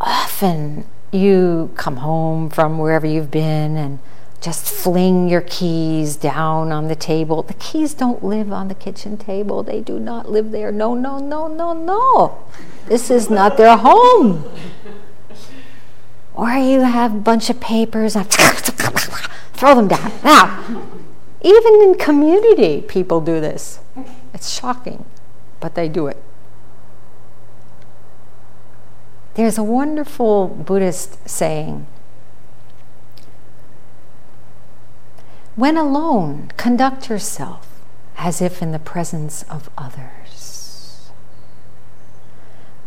often 0.00 0.84
you 1.12 1.70
come 1.76 1.98
home 1.98 2.50
from 2.50 2.78
wherever 2.78 3.06
you've 3.06 3.30
been 3.30 3.76
and 3.76 3.98
just 4.40 4.66
fling 4.66 5.28
your 5.28 5.40
keys 5.40 6.16
down 6.16 6.70
on 6.70 6.88
the 6.88 6.94
table. 6.94 7.42
The 7.42 7.54
keys 7.54 7.94
don't 7.94 8.22
live 8.22 8.52
on 8.52 8.68
the 8.68 8.74
kitchen 8.74 9.16
table. 9.16 9.62
They 9.62 9.80
do 9.80 9.98
not 9.98 10.30
live 10.30 10.50
there. 10.50 10.70
No, 10.70 10.94
no, 10.94 11.18
no, 11.18 11.48
no, 11.48 11.72
no. 11.72 12.44
This 12.86 13.10
is 13.10 13.30
not 13.30 13.56
their 13.56 13.76
home. 13.76 14.44
Or 16.34 16.50
you 16.50 16.80
have 16.82 17.14
a 17.14 17.18
bunch 17.18 17.48
of 17.48 17.60
papers 17.60 18.14
throw 19.54 19.74
them 19.74 19.88
down. 19.88 20.12
Now, 20.22 20.86
even 21.40 21.82
in 21.82 21.94
community, 21.96 22.82
people 22.82 23.20
do 23.20 23.40
this. 23.40 23.80
It's 24.34 24.50
shocking, 24.50 25.06
but 25.60 25.74
they 25.74 25.88
do 25.88 26.06
it. 26.08 26.22
There's 29.36 29.58
a 29.58 29.62
wonderful 29.62 30.48
Buddhist 30.48 31.28
saying 31.28 31.86
When 35.56 35.76
alone, 35.76 36.52
conduct 36.56 37.10
yourself 37.10 37.82
as 38.16 38.40
if 38.40 38.62
in 38.62 38.72
the 38.72 38.78
presence 38.78 39.42
of 39.50 39.68
others. 39.76 41.10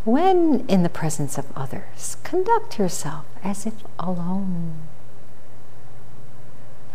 When 0.06 0.66
in 0.68 0.82
the 0.82 0.90
presence 0.90 1.38
of 1.38 1.56
others, 1.56 2.18
conduct 2.24 2.80
yourself 2.80 3.26
as 3.44 3.68
if 3.68 3.76
alone. 4.00 4.88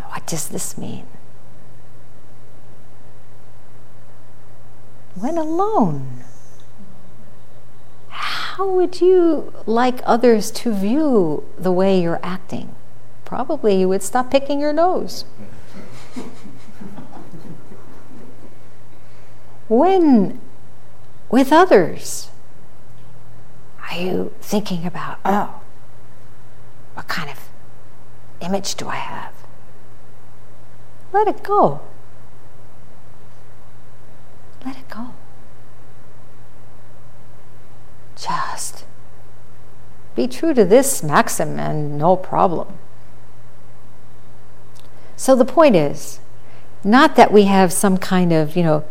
What 0.09 0.27
does 0.27 0.49
this 0.49 0.77
mean? 0.77 1.07
When 5.15 5.39
alone, 5.39 6.25
how 8.57 8.71
would 8.71 9.01
you 9.01 9.53
like 9.67 10.01
others 10.05 10.53
to 10.53 10.73
view 10.73 11.43
the 11.59 11.73
way 11.73 12.01
you're 12.01 12.21
acting? 12.23 12.73
Probably 13.25 13.81
you 13.81 13.89
would 13.89 14.05
stop 14.05 14.31
picking 14.31 14.61
your 14.61 14.73
nose. 14.73 15.25
when 19.67 20.41
with 21.29 21.53
others, 21.53 22.29
are 23.91 23.99
you 23.99 24.33
thinking 24.41 24.87
about, 24.87 25.19
oh, 25.25 25.61
what 26.95 27.09
kind 27.09 27.29
of 27.29 27.49
image 28.41 28.77
do 28.77 28.87
I 28.87 28.95
have? 28.95 29.33
Let 31.13 31.27
it 31.27 31.43
go. 31.43 31.81
Let 34.65 34.77
it 34.77 34.89
go. 34.89 35.13
Just 38.17 38.85
be 40.15 40.29
true 40.29 40.55
to 40.55 40.65
this 40.65 41.03
maxim 41.03 41.59
and 41.59 41.99
no 41.99 42.17
problem. 42.17 42.79
So 45.17 45.35
the 45.35 45.45
point 45.45 45.77
is 45.77 46.21
not 46.85 47.17
that 47.17 47.33
we 47.33 47.45
have 47.45 47.73
some 47.73 47.97
kind 47.99 48.33
of, 48.33 48.57
you 48.57 48.63
know, 48.63 48.85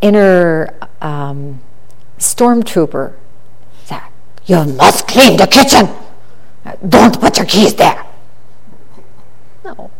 inner 0.00 0.74
um, 1.00 1.60
stormtrooper 2.18 3.14
that 3.88 4.10
you 4.46 4.64
must 4.64 5.06
clean 5.08 5.36
the 5.36 5.46
kitchen. 5.46 5.88
Don't 6.88 7.20
put 7.20 7.38
your 7.38 7.46
keys 7.46 7.74
there. 7.74 8.06
No, 9.64 9.90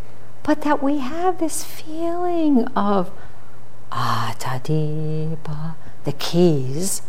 but 0.43 0.63
that 0.63 0.83
we 0.83 0.99
have 0.99 1.39
this 1.39 1.65
feeling 1.65 2.65
of 2.69 3.11
ah 3.91 4.35
tadipa, 4.39 5.75
the 6.05 6.13
keys 6.13 7.03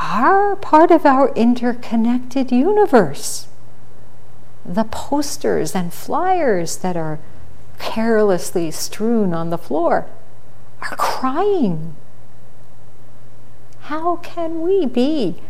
are 0.00 0.54
part 0.56 0.90
of 0.90 1.04
our 1.04 1.32
interconnected 1.34 2.52
universe. 2.52 3.48
The 4.64 4.84
posters 4.84 5.74
and 5.74 5.92
flyers 5.92 6.78
that 6.78 6.96
are 6.96 7.18
carelessly 7.78 8.70
strewn 8.70 9.34
on 9.34 9.50
the 9.50 9.58
floor 9.58 10.06
are 10.80 10.96
crying. 10.96 11.96
How 13.80 14.16
can 14.16 14.62
we 14.62 14.86
be 14.86 15.42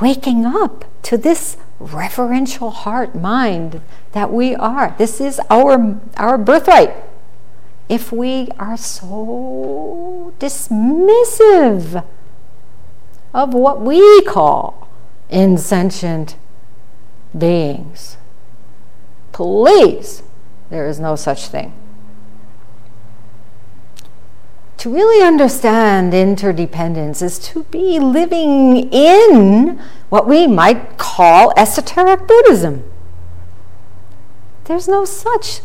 waking 0.00 0.44
up 0.44 0.84
to 1.02 1.16
this 1.16 1.56
reverential 1.78 2.70
heart 2.70 3.14
mind 3.14 3.80
that 4.12 4.32
we 4.32 4.54
are? 4.54 4.94
This 4.98 5.20
is 5.20 5.40
our, 5.48 5.98
our 6.16 6.36
birthright. 6.36 6.94
If 7.88 8.12
we 8.12 8.48
are 8.58 8.76
so 8.76 10.34
dismissive 10.38 12.04
of 13.34 13.52
what 13.52 13.82
we 13.82 14.22
call 14.22 14.88
insentient 15.28 16.36
beings, 17.36 18.16
please, 19.32 20.22
there 20.70 20.86
is 20.86 20.98
no 20.98 21.16
such 21.16 21.48
thing 21.48 21.74
to 24.84 24.90
really 24.90 25.24
understand 25.24 26.12
interdependence 26.12 27.22
is 27.22 27.38
to 27.38 27.62
be 27.70 27.98
living 27.98 28.92
in 28.92 29.80
what 30.10 30.28
we 30.28 30.46
might 30.46 30.98
call 30.98 31.54
esoteric 31.56 32.28
Buddhism. 32.28 32.84
There's 34.64 34.86
no 34.86 35.06
such 35.06 35.62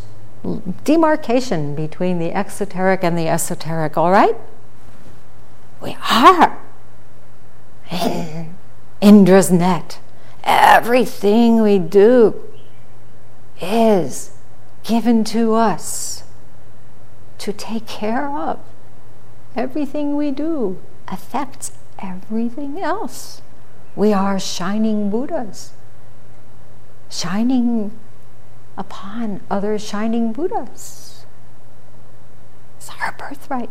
demarcation 0.84 1.74
between 1.74 2.18
the 2.18 2.32
exoteric 2.32 3.04
and 3.04 3.18
the 3.18 3.28
esoteric, 3.28 3.98
all 3.98 4.10
right? 4.10 4.36
We 5.82 5.98
are 6.10 6.58
Indra's 9.00 9.50
net. 9.50 9.98
Everything 10.44 11.60
we 11.62 11.78
do 11.78 12.40
is 13.60 14.32
given 14.82 15.24
to 15.24 15.54
us 15.54 16.24
to 17.38 17.52
take 17.52 17.86
care 17.86 18.28
of. 18.28 18.60
Everything 19.56 20.16
we 20.16 20.30
do 20.30 20.78
affects 21.08 21.72
everything 21.98 22.78
else. 22.78 23.42
We 23.96 24.12
are 24.12 24.38
shining 24.38 25.10
Buddhas, 25.10 25.72
shining 27.10 27.98
upon 28.76 29.40
other 29.50 29.78
shining 29.78 30.32
Buddhas. 30.32 31.26
It's 32.76 32.90
our 33.00 33.12
birthright. 33.18 33.70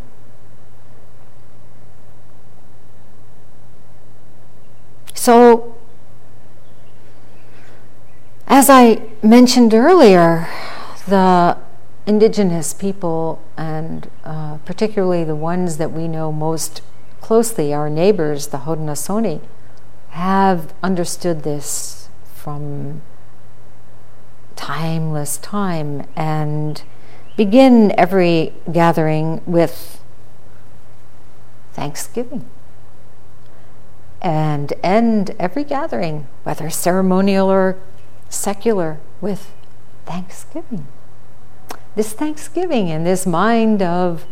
So, 5.19 5.75
as 8.47 8.69
I 8.69 9.01
mentioned 9.21 9.73
earlier, 9.73 10.47
the 11.09 11.57
indigenous 12.05 12.73
people, 12.73 13.43
and 13.57 14.09
uh, 14.23 14.59
particularly 14.63 15.25
the 15.25 15.35
ones 15.35 15.75
that 15.75 15.91
we 15.91 16.07
know 16.07 16.31
most 16.31 16.81
closely, 17.19 17.73
our 17.73 17.89
neighbors, 17.89 18.47
the 18.47 18.59
Haudenosaunee, 18.59 19.41
have 20.11 20.73
understood 20.81 21.43
this 21.43 22.07
from 22.23 23.01
timeless 24.55 25.35
time 25.39 26.07
and 26.15 26.83
begin 27.35 27.93
every 27.97 28.53
gathering 28.71 29.41
with 29.45 30.01
thanksgiving 31.73 32.49
and 34.21 34.73
end 34.83 35.35
every 35.39 35.63
gathering, 35.63 36.27
whether 36.43 36.69
ceremonial 36.69 37.49
or 37.49 37.77
secular, 38.29 38.99
with 39.21 39.51
thanksgiving 40.05 40.87
this 41.99 42.13
thanksgiving 42.13 42.89
and 42.89 43.05
this 43.05 43.25
mind 43.25 43.81
of 43.81 44.25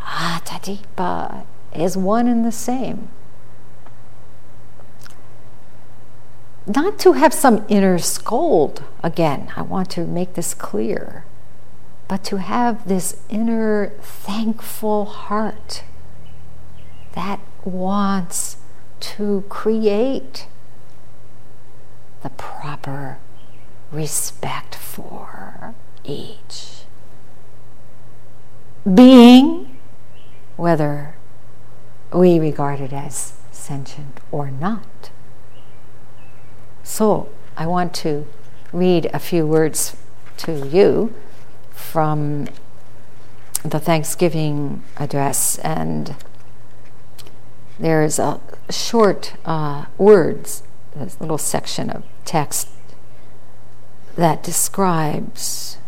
ah 0.00 0.42
tadipa 0.44 1.44
is 1.72 1.96
one 1.96 2.26
and 2.26 2.44
the 2.44 2.52
same. 2.52 3.08
Not 6.66 6.98
to 7.00 7.12
have 7.12 7.32
some 7.32 7.64
inner 7.68 7.98
scold, 7.98 8.82
again, 9.04 9.52
I 9.56 9.62
want 9.62 9.90
to 9.90 10.04
make 10.04 10.34
this 10.34 10.52
clear, 10.54 11.24
but 12.08 12.24
to 12.24 12.38
have 12.38 12.88
this 12.88 13.16
inner 13.28 13.92
thankful 14.00 15.04
heart 15.04 15.84
that 17.12 17.38
wants 17.64 18.56
to 19.00 19.44
create 19.48 20.46
the 22.22 22.30
proper 22.30 23.18
respect 23.90 24.74
for 24.74 25.74
each 26.04 26.84
being, 28.94 29.76
whether 30.56 31.14
we 32.12 32.38
regard 32.38 32.80
it 32.80 32.92
as 32.92 33.34
sentient 33.50 34.20
or 34.30 34.50
not. 34.50 35.10
So, 36.82 37.28
I 37.56 37.66
want 37.66 37.94
to 37.96 38.26
read 38.72 39.06
a 39.12 39.18
few 39.18 39.46
words 39.46 39.96
to 40.38 40.66
you 40.66 41.14
from 41.70 42.48
the 43.62 43.78
Thanksgiving 43.78 44.82
address, 44.96 45.58
and 45.58 46.16
there's 47.80 48.18
a 48.18 48.40
short 48.68 49.34
uh, 49.44 49.86
words, 49.96 50.62
a 50.94 51.08
little 51.18 51.38
section 51.38 51.88
of 51.88 52.04
text 52.24 52.68
that 54.16 54.42
describes 54.42 55.78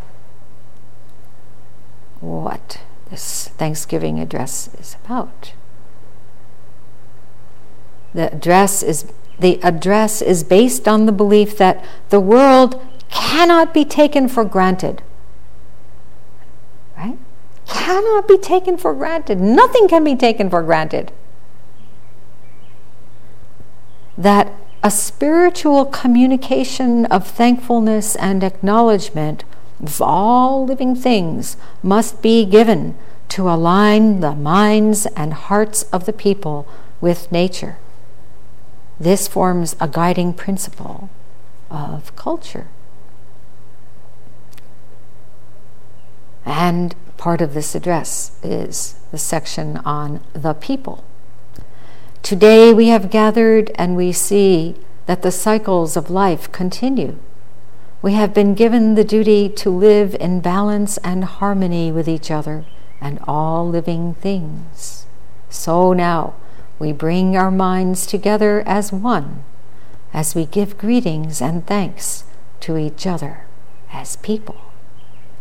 what 2.21 2.81
this 3.11 3.49
Thanksgiving 3.49 4.19
address 4.19 4.71
is 4.81 4.97
about. 5.05 5.53
The 8.15 8.33
address 8.33 8.83
is 8.83 9.07
the 9.39 9.63
address 9.63 10.23
is 10.23 10.45
based 10.45 10.87
on 10.87 11.07
the 11.07 11.13
belief 11.13 11.59
that 11.59 11.85
the 12.11 12.21
world 12.21 12.81
cannot 13.11 13.75
be 13.75 13.85
taken 13.85 14.29
for 14.29 14.45
granted. 14.45 15.03
Right? 16.97 17.19
Cannot 17.67 18.29
be 18.29 18.39
taken 18.39 18.77
for 18.77 18.95
granted. 18.95 19.41
Nothing 19.41 19.89
can 19.89 20.05
be 20.05 20.15
taken 20.15 20.49
for 20.49 20.63
granted. 20.63 21.13
That 24.17 24.53
a 24.83 24.91
spiritual 24.91 25.85
communication 25.87 27.07
of 27.07 27.27
thankfulness 27.27 28.17
and 28.17 28.43
acknowledgement 28.43 29.45
of 29.81 30.03
all 30.03 30.65
living 30.67 30.95
things 30.95 31.57
must 31.83 32.23
be 32.23 32.45
given 32.45 32.97
to 33.31 33.49
align 33.49 34.21
the 34.21 34.35
minds 34.35 35.07
and 35.17 35.33
hearts 35.33 35.85
of 35.85 36.05
the 36.05 36.13
people 36.13 36.67
with 37.01 37.31
nature. 37.33 37.79
This 39.01 39.27
forms 39.27 39.75
a 39.81 39.89
guiding 39.89 40.35
principle 40.35 41.09
of 41.71 42.15
culture. 42.15 42.69
And 46.45 46.95
part 47.17 47.41
of 47.41 47.55
this 47.55 47.75
address 47.75 48.39
is 48.43 48.97
the 49.11 49.19
section 49.19 49.79
on 49.79 50.21
the 50.33 50.55
people. 50.55 51.05
Today 52.23 52.73
we 52.73 52.87
have 52.87 53.11
gathered 53.11 53.73
and 53.75 53.97
we 53.97 54.13
see 54.13 54.77
that 55.07 55.23
the 55.23 55.33
cycles 55.33 55.97
of 55.97 56.09
life 56.09 56.51
continue. 56.53 57.19
We 58.01 58.13
have 58.13 58.33
been 58.33 58.55
given 58.55 58.95
the 58.95 59.03
duty 59.03 59.49
to 59.49 59.71
live 59.71 60.15
in 60.21 60.41
balance 60.41 60.99
and 60.99 61.25
harmony 61.25 61.91
with 61.91 62.09
each 62.09 62.31
other 62.31 62.65
and 63.01 63.19
all 63.27 63.69
living 63.69 64.15
things. 64.15 65.05
So 65.51 65.93
now 65.93 66.35
we 66.79 66.93
bring 66.93 67.37
our 67.37 67.51
minds 67.51 68.07
together 68.07 68.63
as 68.67 68.93
one 68.93 69.43
as 70.15 70.37
we 70.37 70.47
give 70.47 70.79
greetings 70.79 71.43
and 71.43 71.67
thanks 71.67 72.23
to 72.61 72.79
each 72.79 73.05
other 73.05 73.47
as 73.93 74.15
people. 74.15 74.61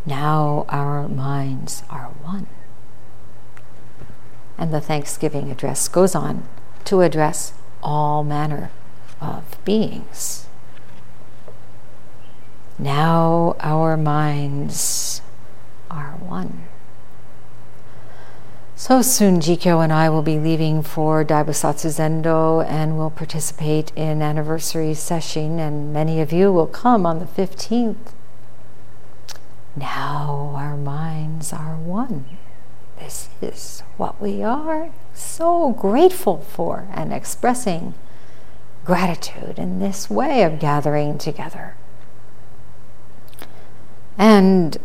Now 0.04 0.66
our 0.68 1.08
minds 1.08 1.84
are 1.92 2.10
one. 2.24 2.48
And 4.58 4.74
the 4.74 4.82
Thanksgiving 4.82 5.52
address 5.52 5.88
goes 5.88 6.16
on 6.16 6.48
to 6.86 7.02
address 7.02 7.54
all 7.84 8.24
manner 8.24 8.72
of 9.20 9.58
beings. 9.66 10.48
Now 12.78 13.56
our 13.60 13.96
minds 13.96 15.22
are 15.90 16.14
one. 16.14 16.66
So 18.76 19.04
soon, 19.04 19.40
Jikyo 19.40 19.84
and 19.84 19.94
I 19.94 20.10
will 20.10 20.24
be 20.24 20.40
leaving 20.40 20.82
for 20.82 21.24
Daibosatsu 21.24 21.90
Zendo 21.90 22.66
and 22.66 22.98
will 22.98 23.12
participate 23.12 23.92
in 23.96 24.24
anniversary 24.24 24.96
session, 24.96 25.60
and 25.60 25.94
many 25.94 26.20
of 26.20 26.34
you 26.34 26.52
will 26.52 26.66
come 26.66 27.06
on 27.06 27.20
the 27.20 27.26
15th. 27.26 28.14
Now 29.76 30.54
our 30.56 30.76
minds 30.76 31.54
are 31.54 31.76
one. 31.76 32.26
This 32.98 33.30
is 33.40 33.84
what 33.98 34.20
we 34.20 34.42
are 34.42 34.92
so 35.14 35.72
grateful 35.72 36.38
for 36.38 36.88
and 36.94 37.14
expressing 37.14 37.94
gratitude 38.86 39.58
in 39.58 39.80
this 39.80 40.10
way 40.10 40.44
of 40.44 40.60
gathering 40.60 41.18
together. 41.18 41.76
And 44.18 44.78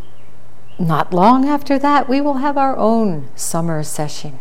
not 0.78 1.12
long 1.12 1.48
after 1.48 1.78
that, 1.78 2.08
we 2.08 2.20
will 2.20 2.34
have 2.34 2.58
our 2.58 2.76
own 2.76 3.28
summer 3.34 3.82
session, 3.82 4.38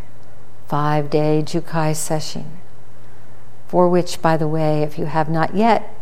five 0.67 1.09
day 1.09 1.41
Jukai 1.45 1.95
session, 1.95 2.57
for 3.67 3.88
which, 3.89 4.21
by 4.21 4.38
the 4.38 4.47
way, 4.47 4.83
if 4.83 4.99
you 4.99 5.05
have 5.05 5.29
not 5.29 5.55
yet 5.55 5.93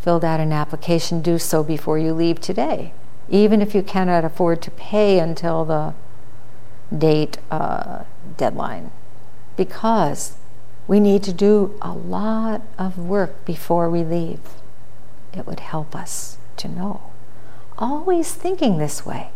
filled 0.00 0.24
out 0.24 0.40
an 0.40 0.52
application, 0.52 1.22
do 1.22 1.38
so 1.38 1.62
before 1.62 1.98
you 1.98 2.12
leave 2.12 2.40
today, 2.40 2.92
even 3.28 3.62
if 3.62 3.74
you 3.74 3.82
cannot 3.82 4.24
afford 4.24 4.60
to 4.62 4.70
pay 4.70 5.18
until 5.18 5.64
the 5.64 5.94
date 6.96 7.38
uh, 7.50 8.04
deadline, 8.36 8.90
because 9.56 10.36
we 10.86 11.00
need 11.00 11.22
to 11.24 11.32
do 11.32 11.78
a 11.80 11.92
lot 11.92 12.62
of 12.78 12.98
work 12.98 13.44
before 13.44 13.88
we 13.88 14.04
leave. 14.04 14.40
It 15.32 15.46
would 15.46 15.60
help 15.60 15.96
us 15.96 16.38
to 16.58 16.68
know. 16.68 17.10
Always 17.78 18.32
thinking 18.32 18.78
this 18.78 19.04
way 19.04 19.30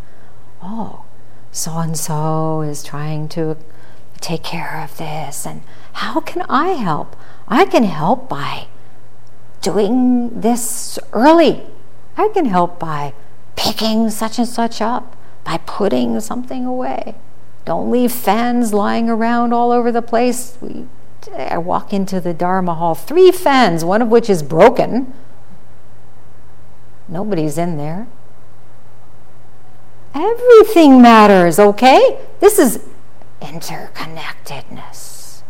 oh, 0.62 1.04
so 1.52 1.78
and 1.78 1.96
so 1.96 2.62
is 2.62 2.82
trying 2.82 3.28
to 3.28 3.56
take 4.20 4.42
care 4.42 4.82
of 4.82 4.96
this, 4.96 5.46
and 5.46 5.62
how 5.94 6.20
can 6.20 6.42
I 6.48 6.70
help? 6.70 7.16
I 7.46 7.64
can 7.64 7.84
help 7.84 8.28
by 8.28 8.66
doing 9.62 10.40
this 10.40 10.98
early. 11.12 11.66
I 12.16 12.28
can 12.34 12.46
help 12.46 12.78
by 12.78 13.14
picking 13.56 14.10
such 14.10 14.38
and 14.38 14.48
such 14.48 14.80
up, 14.80 15.16
by 15.44 15.58
putting 15.58 16.18
something 16.20 16.66
away. 16.66 17.14
Don't 17.68 17.90
leave 17.90 18.10
fans 18.10 18.72
lying 18.72 19.10
around 19.10 19.52
all 19.52 19.72
over 19.72 19.92
the 19.92 20.00
place. 20.00 20.56
We, 20.62 20.86
I 21.36 21.58
walk 21.58 21.92
into 21.92 22.18
the 22.18 22.32
Dharma 22.32 22.72
hall, 22.72 22.94
three 22.94 23.30
fans, 23.30 23.84
one 23.84 24.00
of 24.00 24.08
which 24.08 24.30
is 24.30 24.42
broken. 24.42 25.12
Nobody's 27.08 27.58
in 27.58 27.76
there. 27.76 28.06
Everything 30.14 31.02
matters, 31.02 31.58
okay? 31.58 32.18
This 32.40 32.58
is 32.58 32.82
interconnectedness. 33.42 35.42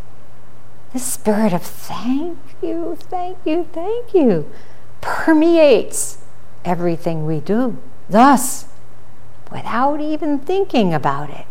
The 0.91 0.99
spirit 0.99 1.53
of 1.53 1.63
thank 1.63 2.37
you, 2.61 2.97
thank 2.99 3.37
you, 3.45 3.69
thank 3.71 4.13
you 4.13 4.51
permeates 4.99 6.17
everything 6.65 7.25
we 7.25 7.39
do. 7.39 7.77
Thus, 8.09 8.65
without 9.49 10.01
even 10.01 10.37
thinking 10.37 10.93
about 10.93 11.29
it, 11.29 11.45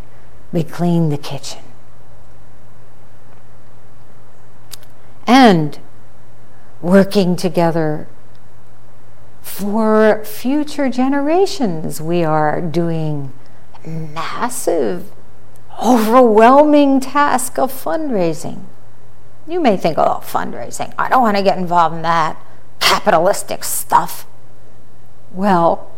we 0.53 0.63
clean 0.65 1.09
the 1.11 1.19
kitchen. 1.19 1.63
And 5.27 5.79
working 6.81 7.37
together 7.37 8.09
for 9.43 10.25
future 10.25 10.89
generations. 10.89 12.01
We 12.01 12.23
are 12.23 12.61
doing 12.61 13.33
massive, 13.85 15.11
overwhelming 15.83 17.01
task 17.01 17.59
of 17.59 17.73
fundraising. 17.73 18.65
You 19.47 19.61
may 19.61 19.77
think, 19.77 19.99
oh, 19.99 20.21
fundraising, 20.23 20.95
I 20.99 21.09
don't 21.09 21.23
want 21.23 21.37
to 21.37 21.43
get 21.43 21.59
involved 21.59 21.97
in 21.97 22.03
that 22.03 22.41
capitalistic 22.81 23.65
stuff. 23.65 24.27
Well, 25.33 25.91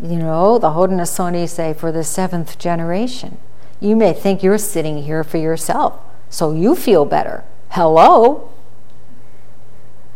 you 0.00 0.16
know, 0.16 0.58
the 0.58 0.70
Haudenosaunee 0.70 1.48
say 1.48 1.72
for 1.72 1.92
the 1.92 2.02
seventh 2.02 2.58
generation. 2.58 3.38
You 3.80 3.96
may 3.96 4.12
think 4.12 4.42
you're 4.42 4.58
sitting 4.58 5.02
here 5.02 5.24
for 5.24 5.38
yourself, 5.38 5.98
so 6.30 6.52
you 6.52 6.74
feel 6.74 7.04
better. 7.04 7.44
Hello? 7.70 8.50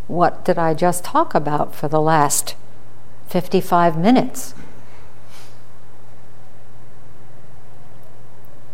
what 0.09 0.43
did 0.45 0.59
I 0.59 0.75
just 0.75 1.05
talk 1.05 1.35
about 1.35 1.75
for 1.75 1.87
the 1.87 2.01
last 2.01 2.57
55 3.27 3.97
minutes? 3.99 4.55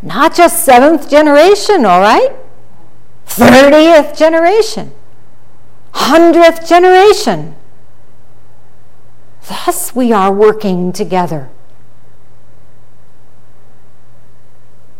Not 0.01 0.33
just 0.33 0.63
seventh 0.63 1.09
generation, 1.09 1.85
all 1.85 1.99
right? 1.99 2.31
30th 3.27 4.17
generation, 4.17 4.93
100th 5.93 6.67
generation. 6.67 7.55
Thus, 9.47 9.93
we 9.93 10.13
are 10.13 10.31
working 10.31 10.93
together. 10.93 11.49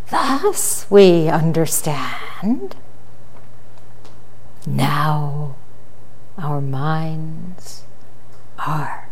Thus, 0.09 0.85
we 0.89 1.27
understand. 1.29 2.75
Now, 4.67 5.55
our 6.37 6.61
minds 6.61 7.83
are 8.59 9.04